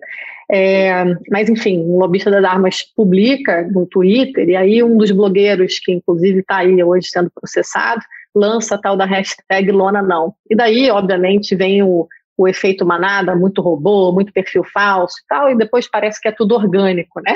[0.49, 5.79] É, mas, enfim, um lobista das armas publica no Twitter, e aí um dos blogueiros,
[5.79, 8.01] que inclusive está aí hoje sendo processado,
[8.33, 10.33] lança a tal da hashtag Lona Não.
[10.49, 15.49] E daí, obviamente, vem o, o efeito manada, muito robô, muito perfil falso e tal,
[15.49, 17.33] e depois parece que é tudo orgânico, né?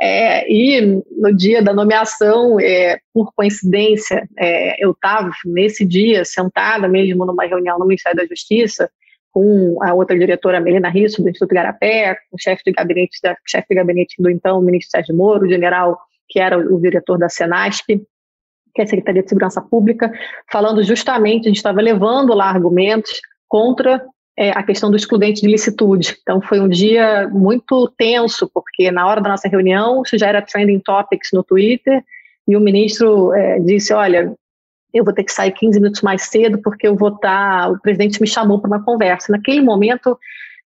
[0.00, 6.88] É, e no dia da nomeação, é, por coincidência, é, eu estava nesse dia sentada
[6.88, 8.88] mesmo numa reunião no Ministério da Justiça,
[9.36, 13.36] com a outra diretora, Melina Risso, do Instituto Garapé, com o chefe de gabinete, da,
[13.46, 17.28] chefe de gabinete do então ministro Sérgio Moro, o general que era o diretor da
[17.28, 17.84] Senasp,
[18.74, 20.10] que é a Secretaria de Segurança Pública,
[20.50, 23.12] falando justamente, a gente estava levando lá argumentos
[23.46, 24.02] contra
[24.38, 26.16] é, a questão do excludente de licitude.
[26.22, 30.40] Então foi um dia muito tenso, porque na hora da nossa reunião, isso já era
[30.40, 32.02] trending topics no Twitter,
[32.48, 34.34] e o ministro é, disse, olha,
[34.92, 37.64] eu vou ter que sair 15 minutos mais cedo porque eu vou estar.
[37.64, 39.32] Tá, o presidente me chamou para uma conversa.
[39.32, 40.18] Naquele momento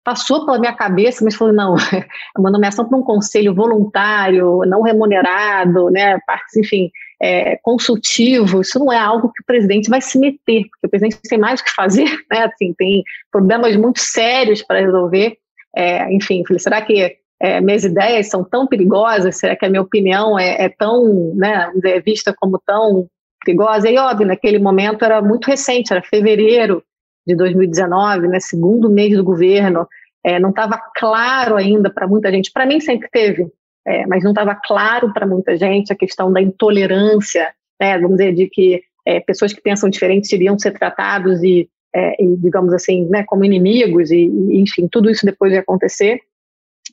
[0.03, 4.81] passou pela minha cabeça, mas falei não, é uma nomeação para um conselho voluntário, não
[4.81, 6.89] remunerado, né, partes, enfim,
[7.21, 8.61] é, consultivo.
[8.61, 11.59] Isso não é algo que o presidente vai se meter, porque o presidente tem mais
[11.59, 12.45] o que fazer, né?
[12.45, 15.37] Assim, tem problemas muito sérios para resolver.
[15.75, 19.37] É, enfim, falei, será que é, minhas ideias são tão perigosas?
[19.37, 21.71] Será que a minha opinião é, é tão, né,
[22.03, 23.07] vista como tão
[23.43, 23.89] perigosa.
[23.89, 26.83] E óbvio, naquele momento era muito recente, era fevereiro
[27.25, 29.87] de 2019, né, segundo mês do governo,
[30.23, 32.51] é, não estava claro ainda para muita gente.
[32.51, 33.47] Para mim sempre teve,
[33.85, 38.33] é, mas não estava claro para muita gente a questão da intolerância, né, vamos dizer,
[38.33, 43.07] de que é, pessoas que pensam diferente iriam ser tratados e, é, e digamos assim,
[43.09, 46.21] né, como inimigos, e, e, enfim, tudo isso depois de acontecer.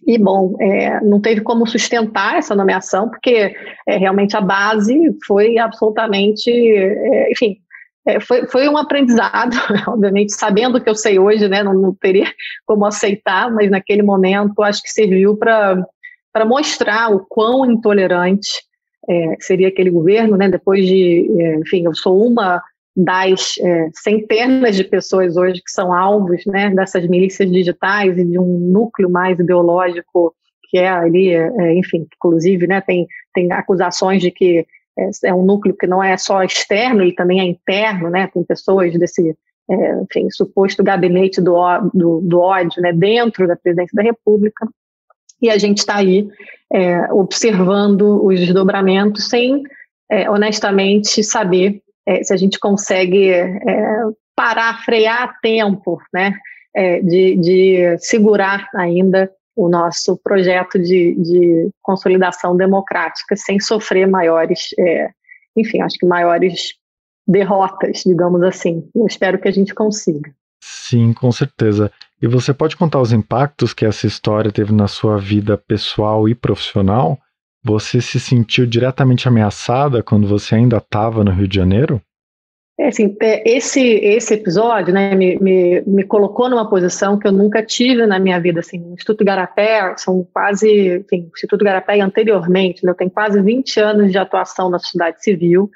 [0.07, 3.55] E, bom, é, não teve como sustentar essa nomeação, porque
[3.87, 7.59] é, realmente a base foi absolutamente, é, enfim,
[8.07, 9.57] é, foi, foi um aprendizado,
[9.89, 12.27] obviamente, sabendo o que eu sei hoje, né, não, não teria
[12.65, 18.63] como aceitar, mas naquele momento acho que serviu para mostrar o quão intolerante
[19.09, 22.63] é, seria aquele governo, né, depois de, é, enfim, eu sou uma
[22.97, 28.39] das é, centenas de pessoas hoje que são alvos né, dessas milícias digitais e de
[28.39, 30.35] um núcleo mais ideológico
[30.71, 34.67] que é ali, é, é enfim, inclusive né, tem, tem acusações de que
[34.99, 38.43] é, é, um núcleo que não é só externo, ele também é interno, né, tem
[38.43, 39.37] pessoas desse
[39.69, 41.55] é, enfim, suposto gabinete do,
[41.93, 44.67] do, do ódio né, dentro da presidência da República,
[45.43, 46.27] e a gente está aí
[46.73, 49.63] é, observando os desdobramentos sem,
[50.31, 53.57] honestamente, saber é, se a gente consegue é,
[54.35, 56.35] parar, frear a tempo, né,
[56.75, 64.69] é, de, de segurar ainda o nosso projeto de, de consolidação democrática sem sofrer maiores,
[64.79, 65.09] é,
[65.57, 66.75] enfim, acho que maiores
[67.27, 68.89] derrotas, digamos assim.
[68.95, 70.31] Eu espero que a gente consiga.
[70.61, 71.91] Sim, com certeza.
[72.21, 76.35] E você pode contar os impactos que essa história teve na sua vida pessoal e
[76.35, 77.19] profissional?
[77.67, 82.01] Você se sentiu diretamente ameaçada quando você ainda estava no Rio de Janeiro?
[82.79, 87.33] É assim, é, esse, esse episódio né, me, me, me, colocou numa posição que eu
[87.33, 88.61] nunca tive na minha vida.
[88.61, 93.43] Assim, o Instituto Garapé são quase, enfim, o Instituto Garapé anteriormente, né, eu tenho quase
[93.43, 95.69] 20 anos de atuação na sociedade civil,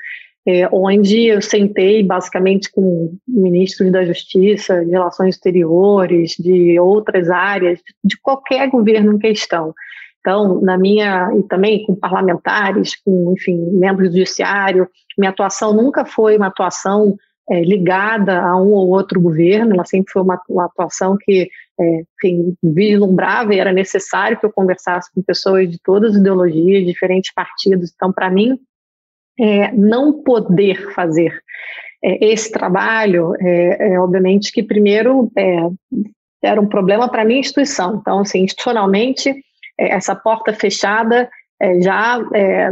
[0.46, 7.80] é, onde eu sentei basicamente com ministros da Justiça, de Relações Exteriores, de outras áreas,
[8.04, 9.74] de qualquer governo em questão.
[10.20, 16.04] Então, na minha, e também com parlamentares, com, enfim, membros do judiciário, minha atuação nunca
[16.04, 17.16] foi uma atuação
[17.50, 21.48] é, ligada a um ou outro governo, ela sempre foi uma, uma atuação que
[21.80, 26.86] é, enfim, vislumbrava e era necessário que eu conversasse com pessoas de todas as ideologias,
[26.86, 27.90] diferentes partidos.
[27.94, 28.58] Então, para mim,
[29.38, 31.40] é, não poder fazer
[32.04, 35.68] é, esse trabalho, é, é, obviamente que primeiro é,
[36.42, 37.96] era um problema para a minha instituição.
[37.96, 39.34] Então, assim, institucionalmente,
[39.88, 41.28] essa porta fechada
[41.80, 42.18] já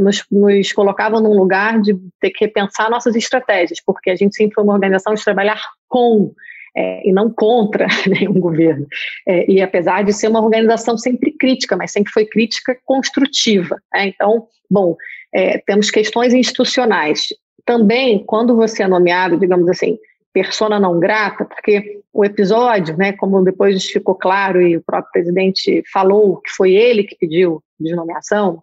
[0.00, 4.54] nos, nos, colocava num lugar de ter que repensar nossas estratégias, porque a gente sempre
[4.54, 6.32] foi uma organização de trabalhar com
[6.78, 8.86] é, e não contra nenhum governo.
[9.26, 13.76] É, e apesar de ser uma organização sempre crítica, mas sempre foi crítica construtiva.
[13.92, 14.08] Né?
[14.08, 14.96] Então, bom,
[15.34, 17.26] é, temos questões institucionais.
[17.64, 19.98] Também, quando você é nomeado, digamos assim,
[20.32, 25.82] persona não grata, porque o episódio, né, como depois ficou claro e o próprio presidente
[25.92, 28.62] falou que foi ele que pediu de nomeação,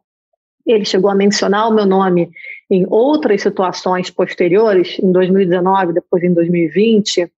[0.65, 2.31] ele chegou a mencionar o meu nome
[2.69, 7.31] em outras situações posteriores, em 2019, depois em 2020,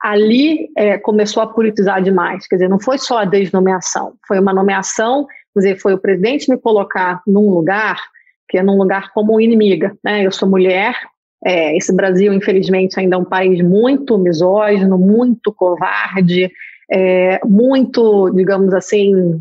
[0.00, 2.46] ali é, começou a politizar demais.
[2.46, 6.48] Quer dizer, não foi só a desnomeação, foi uma nomeação, quer dizer, foi o presidente
[6.48, 8.00] me colocar num lugar
[8.48, 9.96] que é num lugar como inimiga.
[10.02, 10.26] Né?
[10.26, 10.96] Eu sou mulher,
[11.44, 16.50] é, esse Brasil, infelizmente, ainda é um país muito misógino, muito covarde,
[16.90, 19.40] é, muito, digamos assim,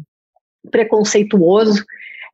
[0.72, 1.84] preconceituoso.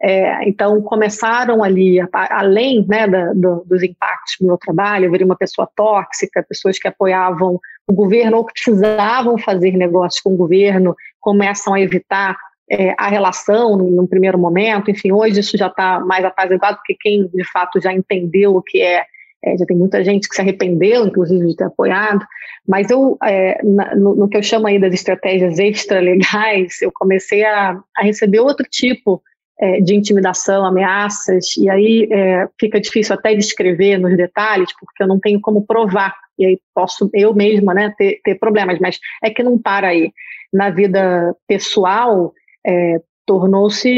[0.02, 5.26] É, então, começaram ali, além né, da, do, dos impactos do meu trabalho, eu virei
[5.26, 10.38] uma pessoa tóxica, pessoas que apoiavam o governo ou que precisavam fazer negócios com o
[10.38, 12.38] governo, começam a evitar
[12.70, 14.92] é, a relação no primeiro momento.
[14.92, 18.82] Enfim, hoje isso já está mais apaziguado, porque quem de fato já entendeu o que
[18.82, 19.06] é,
[19.46, 22.26] é, já tem muita gente que se arrependeu, inclusive, de ter apoiado.
[22.68, 27.44] Mas eu, é, na, no, no, que eu chamo aí das estratégias extra-legais, eu comecei
[27.46, 29.22] a, a receber outro tipo
[29.60, 35.08] é, de intimidação, ameaças, e aí é, fica difícil até descrever nos detalhes, porque eu
[35.08, 39.30] não tenho como provar, e aí posso eu mesma né, ter, ter problemas, mas é
[39.30, 40.12] que não para aí.
[40.52, 42.34] Na vida pessoal,
[42.66, 43.90] é, tornou-se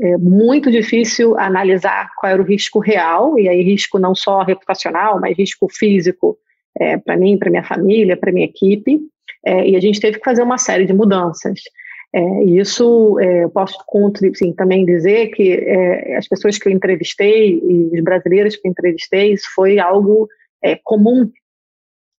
[0.00, 5.20] é, muito difícil analisar qual era o risco real, e aí risco não só reputacional,
[5.20, 6.38] mas risco físico
[6.78, 9.00] é, para mim, para minha família, para minha equipe,
[9.44, 11.60] é, e a gente teve que fazer uma série de mudanças.
[12.14, 13.76] É, isso é, eu posso
[14.34, 18.70] sim, também dizer que é, as pessoas que eu entrevistei e os brasileiros que eu
[18.70, 20.28] entrevistei, isso foi algo
[20.84, 21.30] comum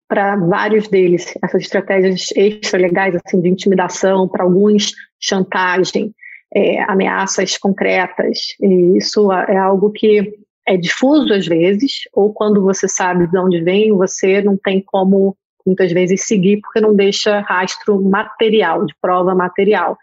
[0.07, 6.13] para vários deles, essas estratégias extra-legais assim, de intimidação, para alguns chantagem,
[6.53, 8.55] é, ameaças concretas.
[8.61, 10.33] E isso é algo que
[10.67, 15.35] é difuso às vezes, ou quando você sabe de onde vem, você não tem como
[15.65, 19.97] muitas vezes seguir porque não deixa rastro material, de prova material.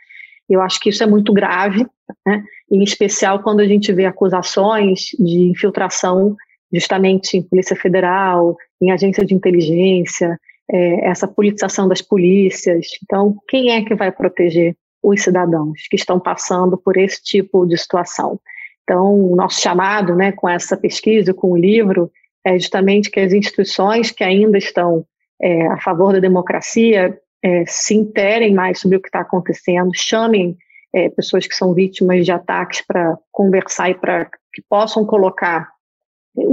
[0.48, 1.86] Eu acho que isso é muito grave,
[2.24, 2.42] né?
[2.70, 6.36] em especial quando a gente vê acusações de infiltração
[6.72, 10.38] justamente em Polícia Federal, em agência de inteligência,
[10.70, 12.86] é, essa politização das polícias.
[13.04, 17.76] Então, quem é que vai proteger os cidadãos que estão passando por esse tipo de
[17.76, 18.40] situação?
[18.82, 22.10] Então, o nosso chamado né, com essa pesquisa, com o livro,
[22.44, 25.04] é justamente que as instituições que ainda estão
[25.42, 30.56] é, a favor da democracia é, se interem mais sobre o que está acontecendo, chamem
[30.94, 35.68] é, pessoas que são vítimas de ataques para conversar e para que possam colocar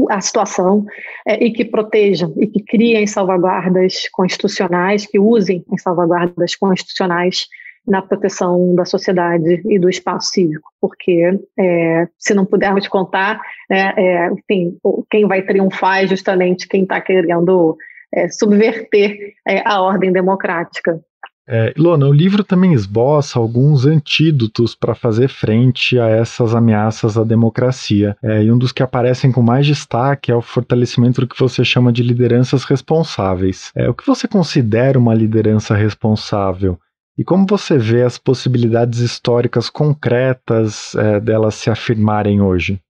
[0.09, 0.85] a situação
[1.27, 7.47] é, e que protejam e que criem salvaguardas constitucionais, que usem as salvaguardas constitucionais
[7.87, 13.93] na proteção da sociedade e do espaço cívico, porque é, se não pudermos contar, né,
[13.97, 14.77] é, enfim,
[15.09, 17.77] quem vai triunfar é justamente quem está querendo
[18.13, 21.01] é, subverter é, a ordem democrática.
[21.47, 28.15] É, o livro também esboça alguns antídotos para fazer frente a essas ameaças à democracia.
[28.23, 31.65] É, e um dos que aparecem com mais destaque é o fortalecimento do que você
[31.65, 33.71] chama de lideranças responsáveis.
[33.75, 36.79] É, o que você considera uma liderança responsável?
[37.17, 42.81] E como você vê as possibilidades históricas concretas é, delas se afirmarem hoje?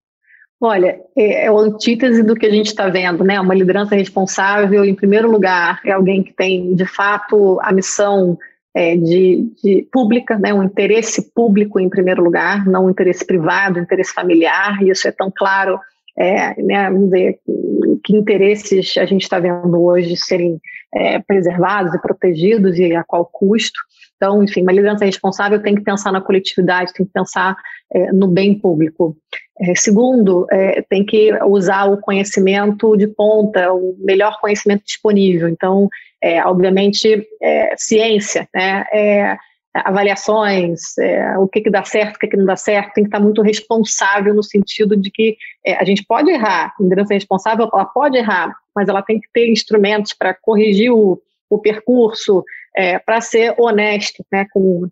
[0.62, 3.40] Olha, é, é o antítese do que a gente está vendo, né?
[3.42, 8.38] Uma liderança responsável, em primeiro lugar, é alguém que tem, de fato, a missão
[8.74, 10.54] é, de, de, pública, né?
[10.54, 14.82] Um interesse público em primeiro lugar, não um interesse privado, um interesse familiar.
[14.82, 15.78] E isso é tão claro,
[16.18, 16.90] é, né?
[16.92, 17.40] Dizer,
[18.02, 20.62] que interesses a gente está vendo hoje serem
[20.94, 23.80] é, preservados e protegidos e a qual custo.
[24.24, 27.58] Então, enfim, uma liderança responsável tem que pensar na coletividade, tem que pensar
[27.94, 29.17] é, no bem público.
[29.60, 35.50] É, segundo, é, tem que usar o conhecimento de ponta, o melhor conhecimento disponível.
[35.50, 35.90] Então,
[36.21, 38.86] é, obviamente, é, ciência, né?
[38.94, 39.38] É,
[39.74, 40.82] avaliações,
[41.40, 43.42] o que, que dá certo, o que, que não dá certo, tem que estar muito
[43.42, 45.36] responsável no sentido de que
[45.80, 49.50] a gente pode errar, a liderança responsável ela pode errar, mas ela tem que ter
[49.50, 51.19] instrumentos para corrigir o,
[51.50, 52.46] o percurso,
[52.76, 54.88] é, para ser honesto né, com,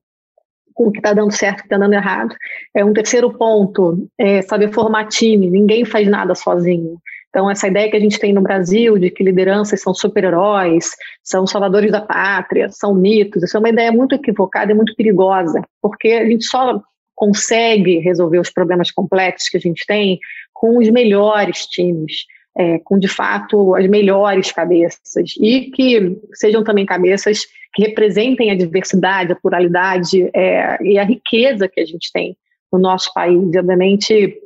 [0.74, 2.36] com o que está dando certo, o que está dando errado.
[2.76, 6.98] É, um terceiro ponto é saber formar time, ninguém faz nada sozinho.
[7.30, 10.92] Então, essa ideia que a gente tem no Brasil de que lideranças são super-heróis,
[11.24, 15.62] são salvadores da pátria, são mitos, isso é uma ideia muito equivocada e muito perigosa,
[15.82, 16.82] porque a gente só
[17.16, 20.20] consegue resolver os problemas complexos que a gente tem
[20.52, 22.26] com os melhores times,
[22.58, 28.56] é, com de fato as melhores cabeças e que sejam também cabeças que representem a
[28.56, 32.36] diversidade, a pluralidade é, e a riqueza que a gente tem
[32.72, 33.38] no nosso país.
[33.56, 34.38] Obviamente,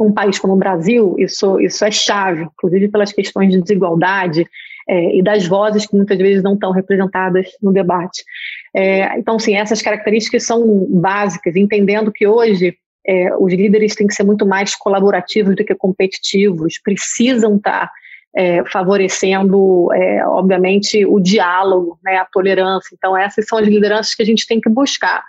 [0.00, 4.46] um país como o Brasil, isso, isso é chave, inclusive pelas questões de desigualdade
[4.88, 8.24] é, e das vozes que muitas vezes não estão representadas no debate.
[8.74, 12.76] É, então, sim, essas características são básicas, entendendo que hoje
[13.06, 17.90] é, os líderes têm que ser muito mais colaborativos do que competitivos, precisam estar
[18.34, 22.94] é, favorecendo, é, obviamente, o diálogo, né, a tolerância.
[22.96, 25.22] Então, essas são as lideranças que a gente tem que buscar.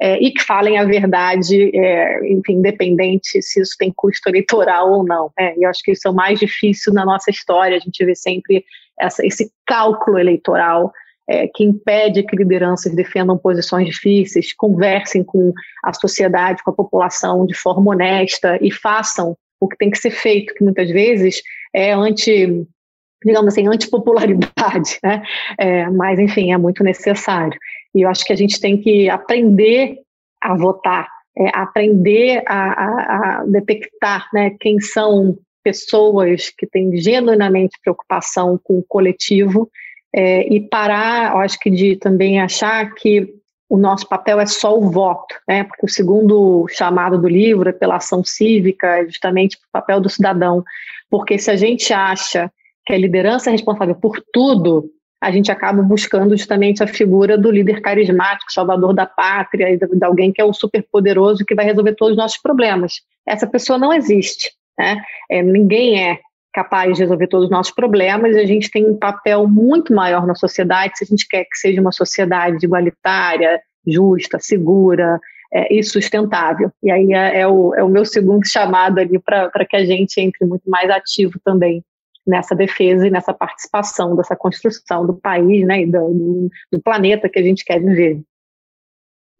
[0.00, 5.04] É, e que falem a verdade, é, enfim, independente se isso tem custo eleitoral ou
[5.04, 5.30] não.
[5.38, 5.54] Né?
[5.56, 8.14] E eu acho que isso é o mais difícil na nossa história, a gente vê
[8.14, 8.64] sempre
[8.98, 10.92] essa, esse cálculo eleitoral
[11.28, 15.52] é, que impede que lideranças defendam posições difíceis, conversem com
[15.84, 20.10] a sociedade, com a população de forma honesta e façam o que tem que ser
[20.10, 21.40] feito, que muitas vezes
[21.72, 22.66] é anti,
[23.24, 25.22] digamos assim, antipopularidade, né?
[25.58, 27.56] É, mas, enfim, é muito necessário.
[27.94, 29.98] E eu acho que a gente tem que aprender
[30.40, 31.08] a votar,
[31.38, 38.78] é, aprender a, a, a detectar né, quem são pessoas que têm genuinamente preocupação com
[38.78, 39.70] o coletivo
[40.14, 43.34] é, e parar, eu acho que de também achar que
[43.68, 45.64] o nosso papel é só o voto, né?
[45.64, 50.10] Porque o segundo chamado do livro é pela ação cívica, é justamente o papel do
[50.10, 50.62] cidadão.
[51.08, 52.52] Porque se a gente acha
[52.84, 54.90] que a liderança é responsável por tudo,
[55.22, 60.32] a gente acaba buscando justamente a figura do líder carismático, salvador da pátria, de alguém
[60.32, 63.00] que é o super poderoso que vai resolver todos os nossos problemas.
[63.26, 64.50] Essa pessoa não existe.
[64.78, 65.00] Né?
[65.30, 66.18] É, ninguém é
[66.52, 70.34] capaz de resolver todos os nossos problemas, a gente tem um papel muito maior na
[70.34, 75.18] sociedade se a gente quer que seja uma sociedade igualitária, justa, segura
[75.52, 76.70] é, e sustentável.
[76.82, 80.20] E aí é, é, o, é o meu segundo chamado ali para que a gente
[80.20, 81.82] entre muito mais ativo também
[82.26, 87.38] nessa defesa e nessa participação dessa construção do país né, e do, do planeta que
[87.38, 88.20] a gente quer viver.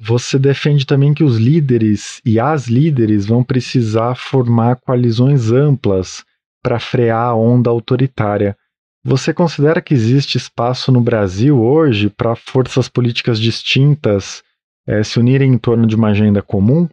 [0.01, 6.25] Você defende também que os líderes e as líderes vão precisar formar coalizões amplas
[6.63, 8.57] para frear a onda autoritária.
[9.05, 14.43] Você considera que existe espaço no Brasil hoje para forças políticas distintas
[14.87, 16.89] é, se unirem em torno de uma agenda comum?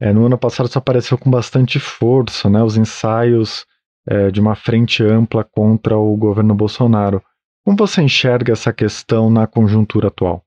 [0.00, 3.66] É, no ano passado isso apareceu com bastante força, né, os ensaios
[4.08, 7.22] é, de uma frente ampla contra o governo Bolsonaro.
[7.64, 10.42] Como você enxerga essa questão na conjuntura atual?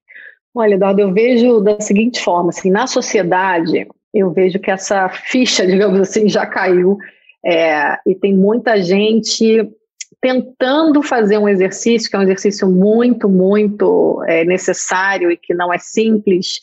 [0.55, 5.65] Olha, Eduardo, eu vejo da seguinte forma: assim, na sociedade, eu vejo que essa ficha,
[5.67, 6.97] digamos assim, já caiu
[7.45, 9.69] é, e tem muita gente
[10.21, 15.73] tentando fazer um exercício, que é um exercício muito, muito é, necessário e que não
[15.73, 16.61] é simples,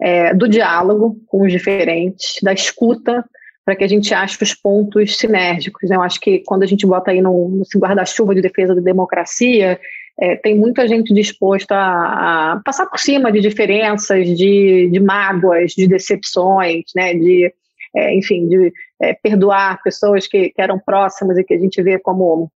[0.00, 3.24] é, do diálogo com os diferentes, da escuta,
[3.64, 5.88] para que a gente ache os pontos sinérgicos.
[5.88, 5.96] Né?
[5.96, 9.78] Eu acho que quando a gente bota aí no, no guarda-chuva de defesa da democracia,
[10.18, 15.72] é, tem muita gente disposta a, a, passar por cima de diferenças, de, de mágoas,
[15.72, 17.14] de decepções, né?
[17.14, 17.52] de
[17.96, 21.98] é, enfim, de é, perdoar pessoas que, que, eram próximas e que a gente vê
[21.98, 22.50] como,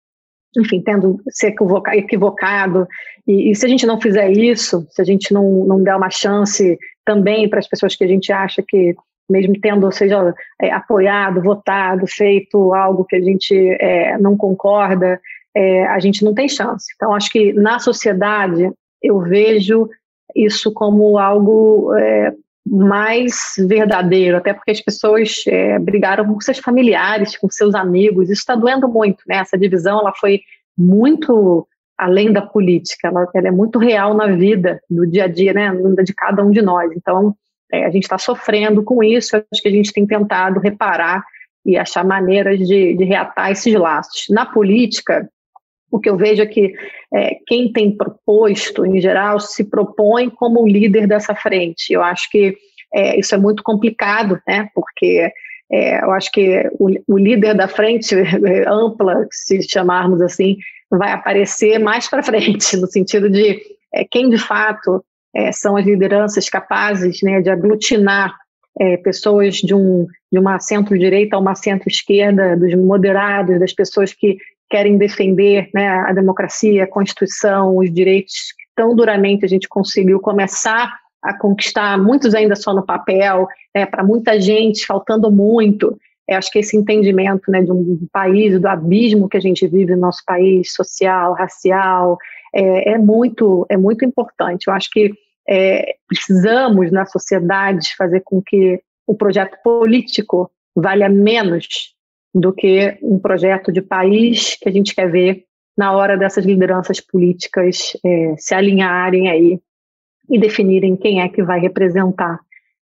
[0.57, 2.89] enfim, tendo se equivocado.
[3.27, 6.09] E, e, se a gente não fizer isso, se a gente não, não der uma
[6.09, 8.97] chance também para as pessoas que a gente acha que,
[9.29, 15.21] mesmo tendo, seja é, apoiado, votado, feito algo que a gente é, não concorda,
[15.55, 16.87] é, a gente não tem chance.
[16.97, 18.71] Então, acho que na sociedade
[19.03, 19.89] eu vejo
[20.35, 22.35] isso como algo é,
[22.67, 28.41] mais verdadeiro, até porque as pessoas é, brigaram com seus familiares, com seus amigos, isso
[28.41, 29.37] está doendo muito, né?
[29.37, 30.41] Essa divisão ela foi
[30.77, 35.53] muito além da política, ela, ela, é muito real na vida, do dia a dia,
[35.53, 35.71] né?
[35.71, 36.91] Na vida de cada um de nós.
[36.95, 37.35] Então,
[37.73, 41.25] é, a gente está sofrendo com isso, acho que a gente tem tentado reparar
[41.65, 44.27] e achar maneiras de, de reatar esses laços.
[44.29, 45.29] Na política,
[45.91, 46.75] o que eu vejo é que
[47.15, 51.93] é, quem tem proposto, em geral, se propõe como líder dessa frente.
[51.93, 52.57] Eu acho que
[52.93, 54.69] é, isso é muito complicado, né?
[54.75, 55.31] Porque
[55.71, 58.15] é, eu acho que o, o, líder da frente
[58.67, 60.57] ampla, se chamarmos assim,
[60.91, 63.61] vai aparecer mais para frente, no sentido de
[63.93, 68.35] é, quem de fato é, são as lideranças capazes né, de aglutinar
[68.79, 74.37] é, pessoas de, um, de uma centro-direita a uma centro-esquerda, dos moderados, das pessoas que
[74.69, 78.35] querem defender né, a democracia, a Constituição, os direitos
[78.75, 84.05] tão duramente a gente conseguiu começar a conquistar, muitos ainda só no papel, né, para
[84.05, 85.99] muita gente faltando muito.
[86.29, 89.95] Eu acho que esse entendimento né, de um país, do abismo que a gente vive
[89.95, 92.19] no nosso país, social, racial,
[92.55, 94.67] é, é muito, é muito importante.
[94.67, 95.13] Eu acho que
[95.49, 101.95] é, precisamos, na sociedade, fazer com que o projeto político valha menos
[102.39, 105.45] do que um projeto de país que a gente quer ver
[105.77, 109.59] na hora dessas lideranças políticas é, se alinharem aí
[110.29, 112.39] e definirem quem é que vai representar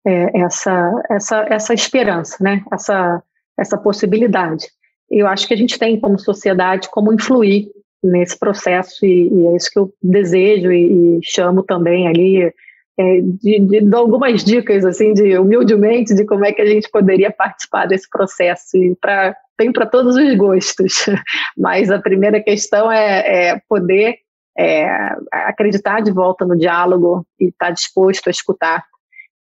[0.06, 2.62] é, essa, essa, essa esperança, né?
[2.70, 3.22] essa,
[3.58, 4.66] essa possibilidade.
[5.10, 7.70] Eu acho que a gente tem como sociedade como influir
[8.02, 12.52] nesse processo e, e é isso que eu desejo e, e chamo também ali
[12.98, 16.90] é, de, de, de, algumas dicas assim de humildemente de como é que a gente
[16.90, 21.06] poderia participar desse processo e para tem para todos os gostos.
[21.56, 24.18] Mas a primeira questão é, é poder
[24.56, 24.88] é,
[25.32, 28.84] acreditar de volta no diálogo e estar tá disposto a escutar.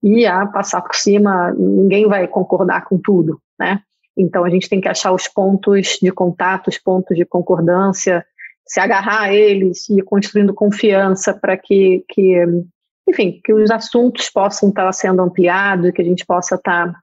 [0.01, 3.82] E a passar por cima ninguém vai concordar com tudo né?
[4.16, 8.26] Então a gente tem que achar os pontos de contato os pontos de concordância
[8.66, 12.36] se agarrar a eles e ir construindo confiança para que, que,
[13.08, 16.93] enfim, que os assuntos possam estar sendo ampliados, que a gente possa estar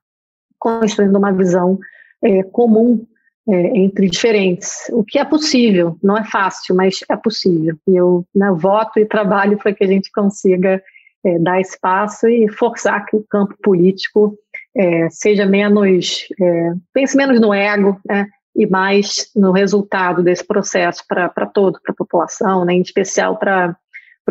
[0.59, 1.79] construindo uma visão
[2.23, 3.07] é, comum
[3.49, 7.77] é, entre diferentes, o que é possível, não é fácil, mas é possível.
[7.87, 10.83] E eu né, voto e trabalho para que a gente consiga
[11.25, 14.39] é, dar espaço e forçar que o campo político
[14.77, 18.27] é, seja menos, é, pense menos no ego, né,
[18.57, 23.77] e mais no resultado desse processo para todo, para a população, né, em especial para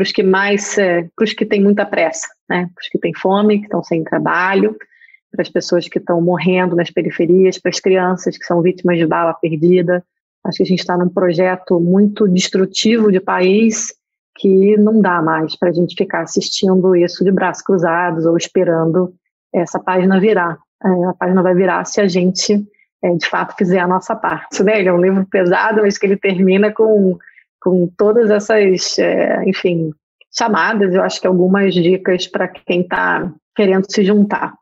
[0.01, 3.13] os que mais, é, para os que têm muita pressa, né, para os que têm
[3.13, 4.75] fome, que estão sem trabalho,
[5.31, 9.05] para as pessoas que estão morrendo nas periferias, para as crianças que são vítimas de
[9.05, 10.03] bala perdida.
[10.45, 13.93] Acho que a gente está num projeto muito destrutivo de país
[14.35, 19.13] que não dá mais para a gente ficar assistindo isso de braços cruzados ou esperando
[19.53, 20.57] essa página virar.
[20.83, 22.63] É, a página vai virar se a gente
[23.03, 24.63] é, de fato fizer a nossa parte.
[24.63, 24.79] Né?
[24.79, 27.17] Ele é um livro pesado, mas que ele termina com,
[27.63, 29.91] com todas essas, é, enfim,
[30.35, 34.53] chamadas, eu acho que algumas dicas para quem está querendo se juntar.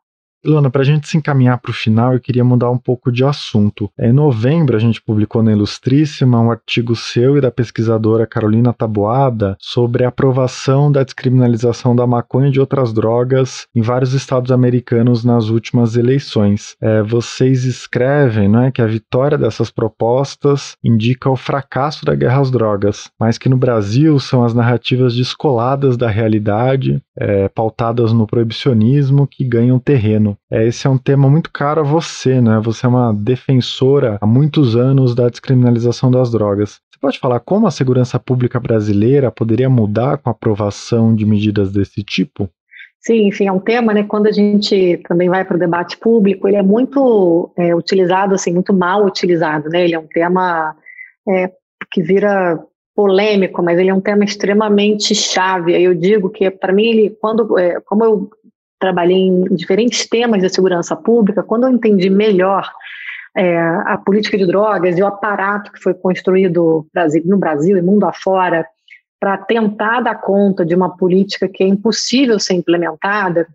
[0.44, 3.24] Ilona, para a gente se encaminhar para o final, eu queria mudar um pouco de
[3.24, 3.88] assunto.
[3.96, 9.56] Em novembro, a gente publicou na Ilustríssima um artigo seu e da pesquisadora Carolina Taboada
[9.60, 15.24] sobre a aprovação da descriminalização da maconha e de outras drogas em vários estados americanos
[15.24, 16.76] nas últimas eleições.
[16.80, 22.50] É, vocês escrevem né, que a vitória dessas propostas indica o fracasso da guerra às
[22.50, 29.26] drogas, mas que no Brasil são as narrativas descoladas da realidade, é, pautadas no proibicionismo,
[29.26, 30.36] que ganham terreno.
[30.50, 32.60] É, esse é um tema muito caro a você, né?
[32.62, 36.80] Você é uma defensora há muitos anos da descriminalização das drogas.
[36.90, 41.72] Você pode falar como a segurança pública brasileira poderia mudar com a aprovação de medidas
[41.72, 42.48] desse tipo?
[43.00, 44.04] Sim, enfim, é um tema, né?
[44.04, 48.52] Quando a gente também vai para o debate público, ele é muito é, utilizado, assim,
[48.52, 49.84] muito mal utilizado, né?
[49.84, 50.76] Ele é um tema
[51.28, 51.50] é,
[51.90, 52.62] que vira
[52.94, 55.80] polêmico, mas ele é um tema extremamente chave.
[55.80, 58.30] Eu digo que, para mim, ele, quando, é, como eu
[58.78, 62.70] trabalhei em diferentes temas de segurança pública, quando eu entendi melhor
[63.36, 66.86] é, a política de drogas e o aparato que foi construído
[67.24, 68.66] no Brasil e mundo afora
[69.18, 73.46] para tentar dar conta de uma política que é impossível ser implementada,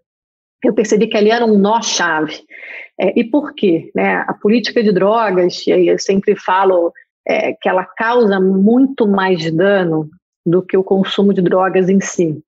[0.63, 2.39] eu percebi que ali era um nó-chave.
[2.99, 3.91] É, e por quê?
[3.93, 4.23] Né?
[4.27, 6.93] A política de drogas, eu sempre falo
[7.27, 10.09] é, que ela causa muito mais dano
[10.45, 12.41] do que o consumo de drogas em si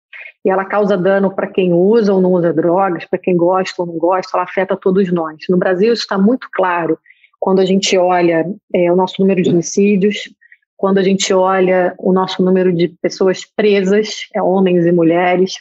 [0.45, 3.87] e ela causa dano para quem usa ou não usa drogas, para quem gosta ou
[3.87, 5.37] não gosta, ela afeta todos nós.
[5.49, 6.99] No Brasil isso está muito claro
[7.41, 10.31] quando a gente olha é, o nosso número de homicídios,
[10.77, 15.57] quando a gente olha o nosso número de pessoas presas, é, homens e mulheres,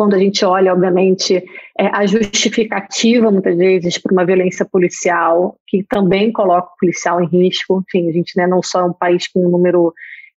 [0.00, 1.44] quando a gente olha, obviamente,
[1.78, 7.26] é, a justificativa, muitas vezes, para uma violência policial, que também coloca o policial em
[7.26, 7.84] risco.
[7.86, 9.92] Enfim, a gente né, não só é um país com um número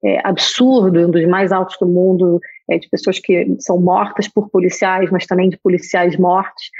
[0.04, 4.50] é, absurdo, um dos mais altos do mundo, é, de pessoas que são mortas por
[4.50, 6.72] policiais, mas também de policiais mortos.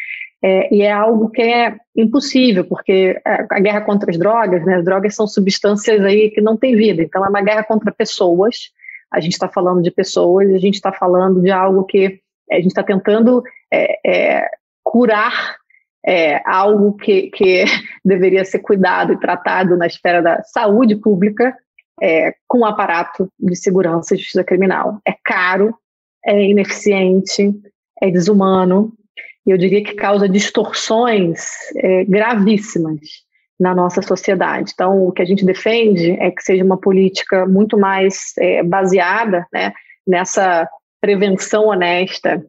[0.44, 4.84] É, e é algo que é impossível, porque a guerra contra as drogas, né, as
[4.84, 8.72] drogas são substâncias aí que não têm vida, então é uma guerra contra pessoas,
[9.14, 12.20] a gente está falando de pessoas, a gente está falando de algo que
[12.52, 14.50] a gente está tentando é, é,
[14.84, 15.56] curar
[16.06, 17.64] é, algo que, que
[18.04, 21.56] deveria ser cuidado e tratado na esfera da saúde pública,
[22.02, 25.00] é, com o aparato de segurança e justiça criminal.
[25.06, 25.76] É caro,
[26.26, 27.52] é ineficiente,
[28.02, 28.94] é desumano,
[29.46, 31.46] e eu diria que causa distorções
[31.76, 33.00] é, gravíssimas
[33.60, 34.72] na nossa sociedade.
[34.74, 39.46] Então, o que a gente defende é que seja uma política muito mais é, baseada
[39.54, 39.72] né,
[40.06, 40.68] nessa
[41.02, 42.44] prevenção honesta,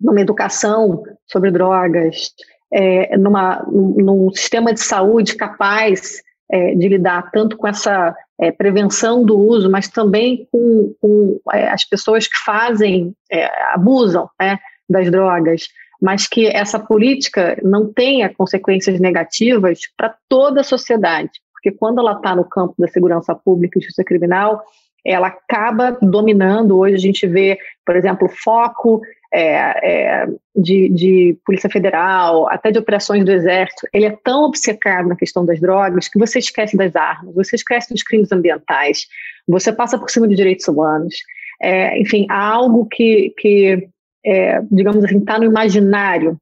[0.00, 2.32] numa educação sobre drogas,
[2.72, 6.20] é, numa, num sistema de saúde capaz
[6.50, 11.68] é, de lidar tanto com essa é, prevenção do uso, mas também com, com é,
[11.68, 15.68] as pessoas que fazem, é, abusam né, das drogas,
[16.02, 22.12] mas que essa política não tenha consequências negativas para toda a sociedade, porque quando ela
[22.12, 24.62] está no campo da segurança pública e justiça criminal,
[25.04, 26.78] ela acaba dominando.
[26.78, 29.02] Hoje a gente vê, por exemplo, foco
[29.32, 35.08] é, é, de, de, Polícia Federal, até de operações do Exército, ele é tão obcecado
[35.08, 39.08] na questão das drogas que você esquece das armas, você esquece dos crimes ambientais,
[39.46, 41.16] você passa por cima de direitos humanos.
[41.60, 43.88] É, enfim, há algo que, que
[44.24, 46.38] é, digamos assim, está no imaginário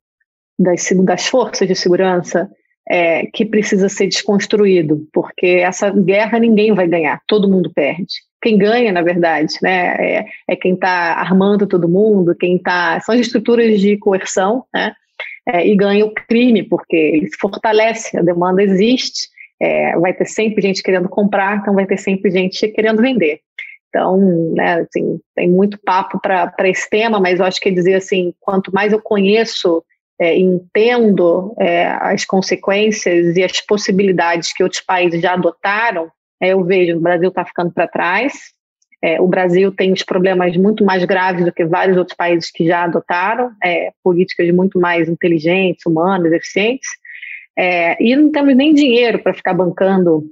[0.59, 2.51] das, das forças de segurança
[2.89, 8.17] é, que precisa ser desconstruído, porque essa guerra ninguém vai ganhar, todo mundo perde.
[8.43, 13.01] Quem ganha, na verdade, né, é, é quem está armando todo mundo, quem está.
[13.01, 14.93] São as estruturas de coerção, né,
[15.47, 19.29] é, e ganha o crime, porque ele se fortalece, a demanda existe,
[19.61, 23.41] é, vai ter sempre gente querendo comprar, então vai ter sempre gente querendo vender.
[23.89, 24.19] Então,
[24.55, 28.73] né, assim, tem muito papo para esse tema, mas eu acho que dizer assim, quanto
[28.73, 29.85] mais eu conheço
[30.19, 36.11] é, entendo é, as consequências e as possibilidades que outros países já adotaram,
[36.43, 38.33] é, eu vejo o Brasil está ficando para trás.
[39.01, 42.67] É, o Brasil tem os problemas muito mais graves do que vários outros países que
[42.67, 46.89] já adotaram é, políticas muito mais inteligentes, humanas, eficientes.
[47.57, 50.25] É, e não temos nem dinheiro para ficar bancando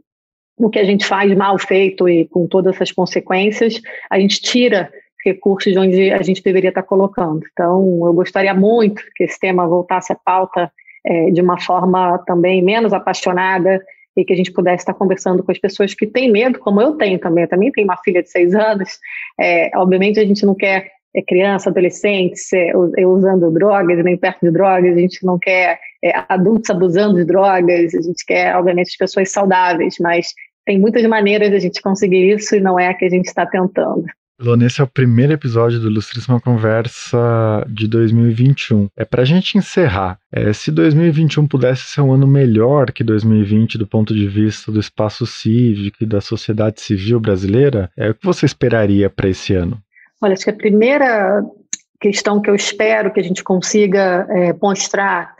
[0.56, 3.80] o que a gente faz mal feito e com todas essas consequências.
[4.10, 4.90] A gente tira
[5.24, 7.42] recursos onde a gente deveria estar colocando.
[7.52, 10.72] Então, eu gostaria muito que esse tema voltasse à pauta
[11.04, 13.80] é, de uma forma também menos apaixonada
[14.16, 16.96] e que a gente pudesse estar conversando com as pessoas que têm medo, como eu
[16.96, 17.44] tenho também.
[17.44, 18.98] Eu também tenho uma filha de seis anos.
[19.38, 22.72] É, obviamente, a gente não quer é, criança, adolescentes é,
[23.06, 24.96] usando drogas, nem perto de drogas.
[24.96, 27.94] A gente não quer é, adultos abusando de drogas.
[27.94, 30.28] A gente quer, obviamente, as pessoas saudáveis, mas
[30.66, 33.26] tem muitas maneiras de a gente conseguir isso e não é a que a gente
[33.26, 34.04] está tentando.
[34.42, 38.88] Luana, esse é o primeiro episódio do Ilustríssima Conversa de 2021.
[38.96, 40.18] É para a gente encerrar.
[40.32, 44.80] É, se 2021 pudesse ser um ano melhor que 2020 do ponto de vista do
[44.80, 49.76] espaço cívico e da sociedade civil brasileira, é, o que você esperaria para esse ano?
[50.22, 51.44] Olha, acho que a primeira
[52.00, 55.34] questão que eu espero que a gente consiga é, mostrar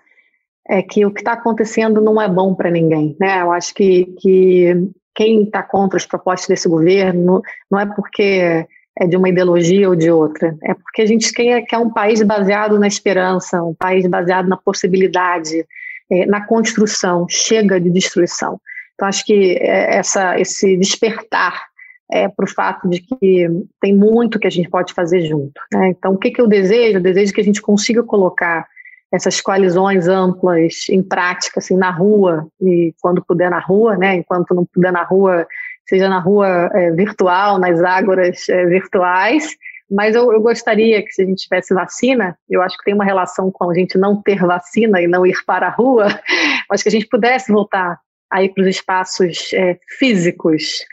[0.69, 3.17] é que o que está acontecendo não é bom para ninguém.
[3.19, 3.41] Né?
[3.41, 7.41] Eu acho que, que quem está contra as propostas desse governo
[7.71, 8.67] não é porque
[8.99, 10.57] é de uma ideologia ou de outra.
[10.63, 14.57] É porque a gente quer, quer um país baseado na esperança, um país baseado na
[14.57, 15.65] possibilidade,
[16.11, 18.61] é, na construção, chega de destruição.
[18.95, 21.71] Então, acho que é, essa, esse despertar
[22.13, 23.49] é para o fato de que
[23.81, 25.61] tem muito que a gente pode fazer junto.
[25.73, 25.89] Né?
[25.89, 26.99] Então, o que, que eu desejo?
[26.99, 28.67] Eu desejo que a gente consiga colocar
[29.13, 34.17] essas coalizões amplas em prática, assim, na rua, e quando puder na rua, né?
[34.17, 35.47] enquanto não puder na rua,
[35.91, 39.57] seja na rua é, virtual, nas ágoras é, virtuais,
[39.91, 43.05] mas eu, eu, gostaria que se a gente tivesse vacina, eu acho que tem uma
[43.05, 46.07] relação com a gente não ter vacina e não ir para a rua,
[46.71, 47.99] mas que a gente pudesse voltar
[48.31, 50.85] aí para os espaços é, físicos,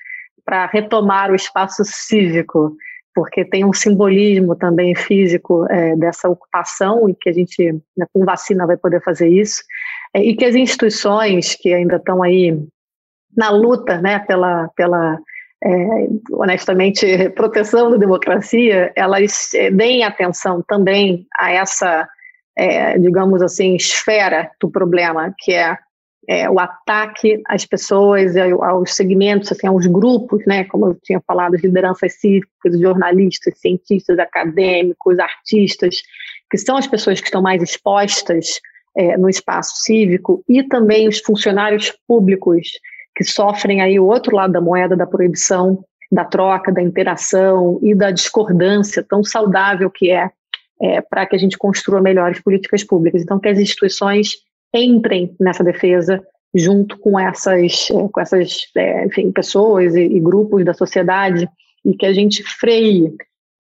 [0.44, 2.76] para retomar o espaço cívico,
[3.14, 8.26] porque tem um simbolismo também físico é, dessa ocupação e que a gente, né, com
[8.26, 9.62] vacina, vai poder fazer isso,
[10.16, 12.58] é, e que as instituições que ainda estão aí
[13.38, 15.20] na luta né, pela, pela
[15.64, 15.70] é,
[16.32, 22.08] honestamente, proteção da democracia, elas é, deem atenção também a essa,
[22.58, 25.78] é, digamos assim, esfera do problema, que é,
[26.28, 31.56] é, o ataque às pessoas, aos segmentos, assim, aos grupos, né, como eu tinha falado,
[31.56, 35.96] lideranças cívicas, jornalistas, cientistas, acadêmicos, artistas,
[36.52, 38.60] que são as pessoas que estão mais expostas
[38.96, 42.68] é, no espaço cívico, e também os funcionários públicos,
[43.18, 47.96] que sofrem aí o outro lado da moeda da proibição, da troca, da interação e
[47.96, 50.30] da discordância tão saudável que é,
[50.80, 53.24] é para que a gente construa melhores políticas públicas.
[53.24, 54.34] Então, que as instituições
[54.72, 60.64] entrem nessa defesa junto com essas, é, com essas é, enfim, pessoas e, e grupos
[60.64, 61.50] da sociedade
[61.84, 63.12] e que a gente freie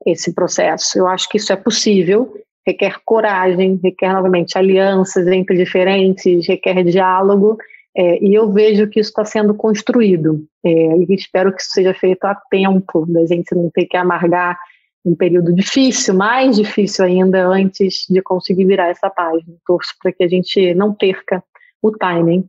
[0.06, 1.00] esse processo.
[1.00, 2.32] Eu acho que isso é possível,
[2.66, 7.58] requer coragem, requer novamente alianças entre diferentes, requer diálogo
[7.98, 10.46] é, e eu vejo que isso está sendo construído.
[10.64, 14.56] É, e espero que isso seja feito a tempo, da gente não ter que amargar
[15.04, 19.56] um período difícil, mais difícil ainda, antes de conseguir virar essa página.
[19.66, 21.44] Torço para que a gente não perca
[21.82, 22.46] o timing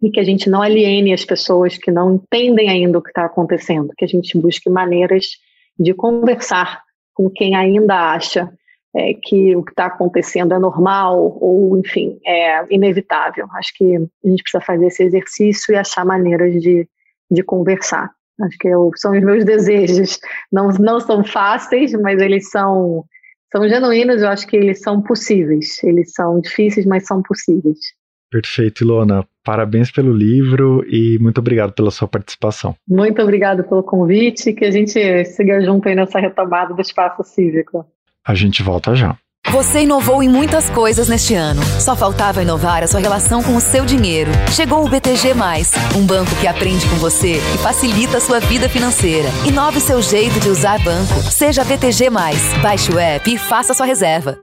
[0.00, 3.24] e que a gente não aliene as pessoas que não entendem ainda o que está
[3.24, 5.30] acontecendo, que a gente busque maneiras
[5.78, 6.82] de conversar
[7.12, 8.52] com quem ainda acha
[8.96, 13.46] é, que o que está acontecendo é normal ou, enfim, é inevitável.
[13.52, 16.88] Acho que a gente precisa fazer esse exercício e achar maneiras de,
[17.30, 18.10] de conversar.
[18.40, 20.18] Acho que eu, são os meus desejos.
[20.50, 23.04] Não, não são fáceis, mas eles são,
[23.52, 24.22] são genuínos.
[24.22, 25.82] Eu acho que eles são possíveis.
[25.84, 27.78] Eles são difíceis, mas são possíveis.
[28.30, 29.26] Perfeito, Ilona.
[29.44, 32.74] Parabéns pelo livro e muito obrigado pela sua participação.
[32.88, 34.54] Muito obrigado pelo convite.
[34.54, 37.86] Que a gente siga junto aí nessa retomada do espaço cívico.
[38.26, 39.16] A gente volta já.
[39.52, 41.62] Você inovou em muitas coisas neste ano.
[41.80, 44.30] Só faltava inovar a sua relação com o seu dinheiro.
[44.50, 45.28] Chegou o BTG,
[45.96, 49.28] um banco que aprende com você e facilita a sua vida financeira.
[49.46, 51.22] Inove seu jeito de usar banco.
[51.30, 52.10] Seja BTG.
[52.60, 54.40] Baixe o app e faça sua reserva.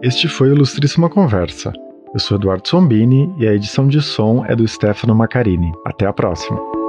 [0.00, 1.72] Este foi o Ilustríssima Conversa.
[2.14, 5.72] Eu sou Eduardo Sombini e a edição de som é do Stefano Macarini.
[5.82, 6.81] Até a próxima!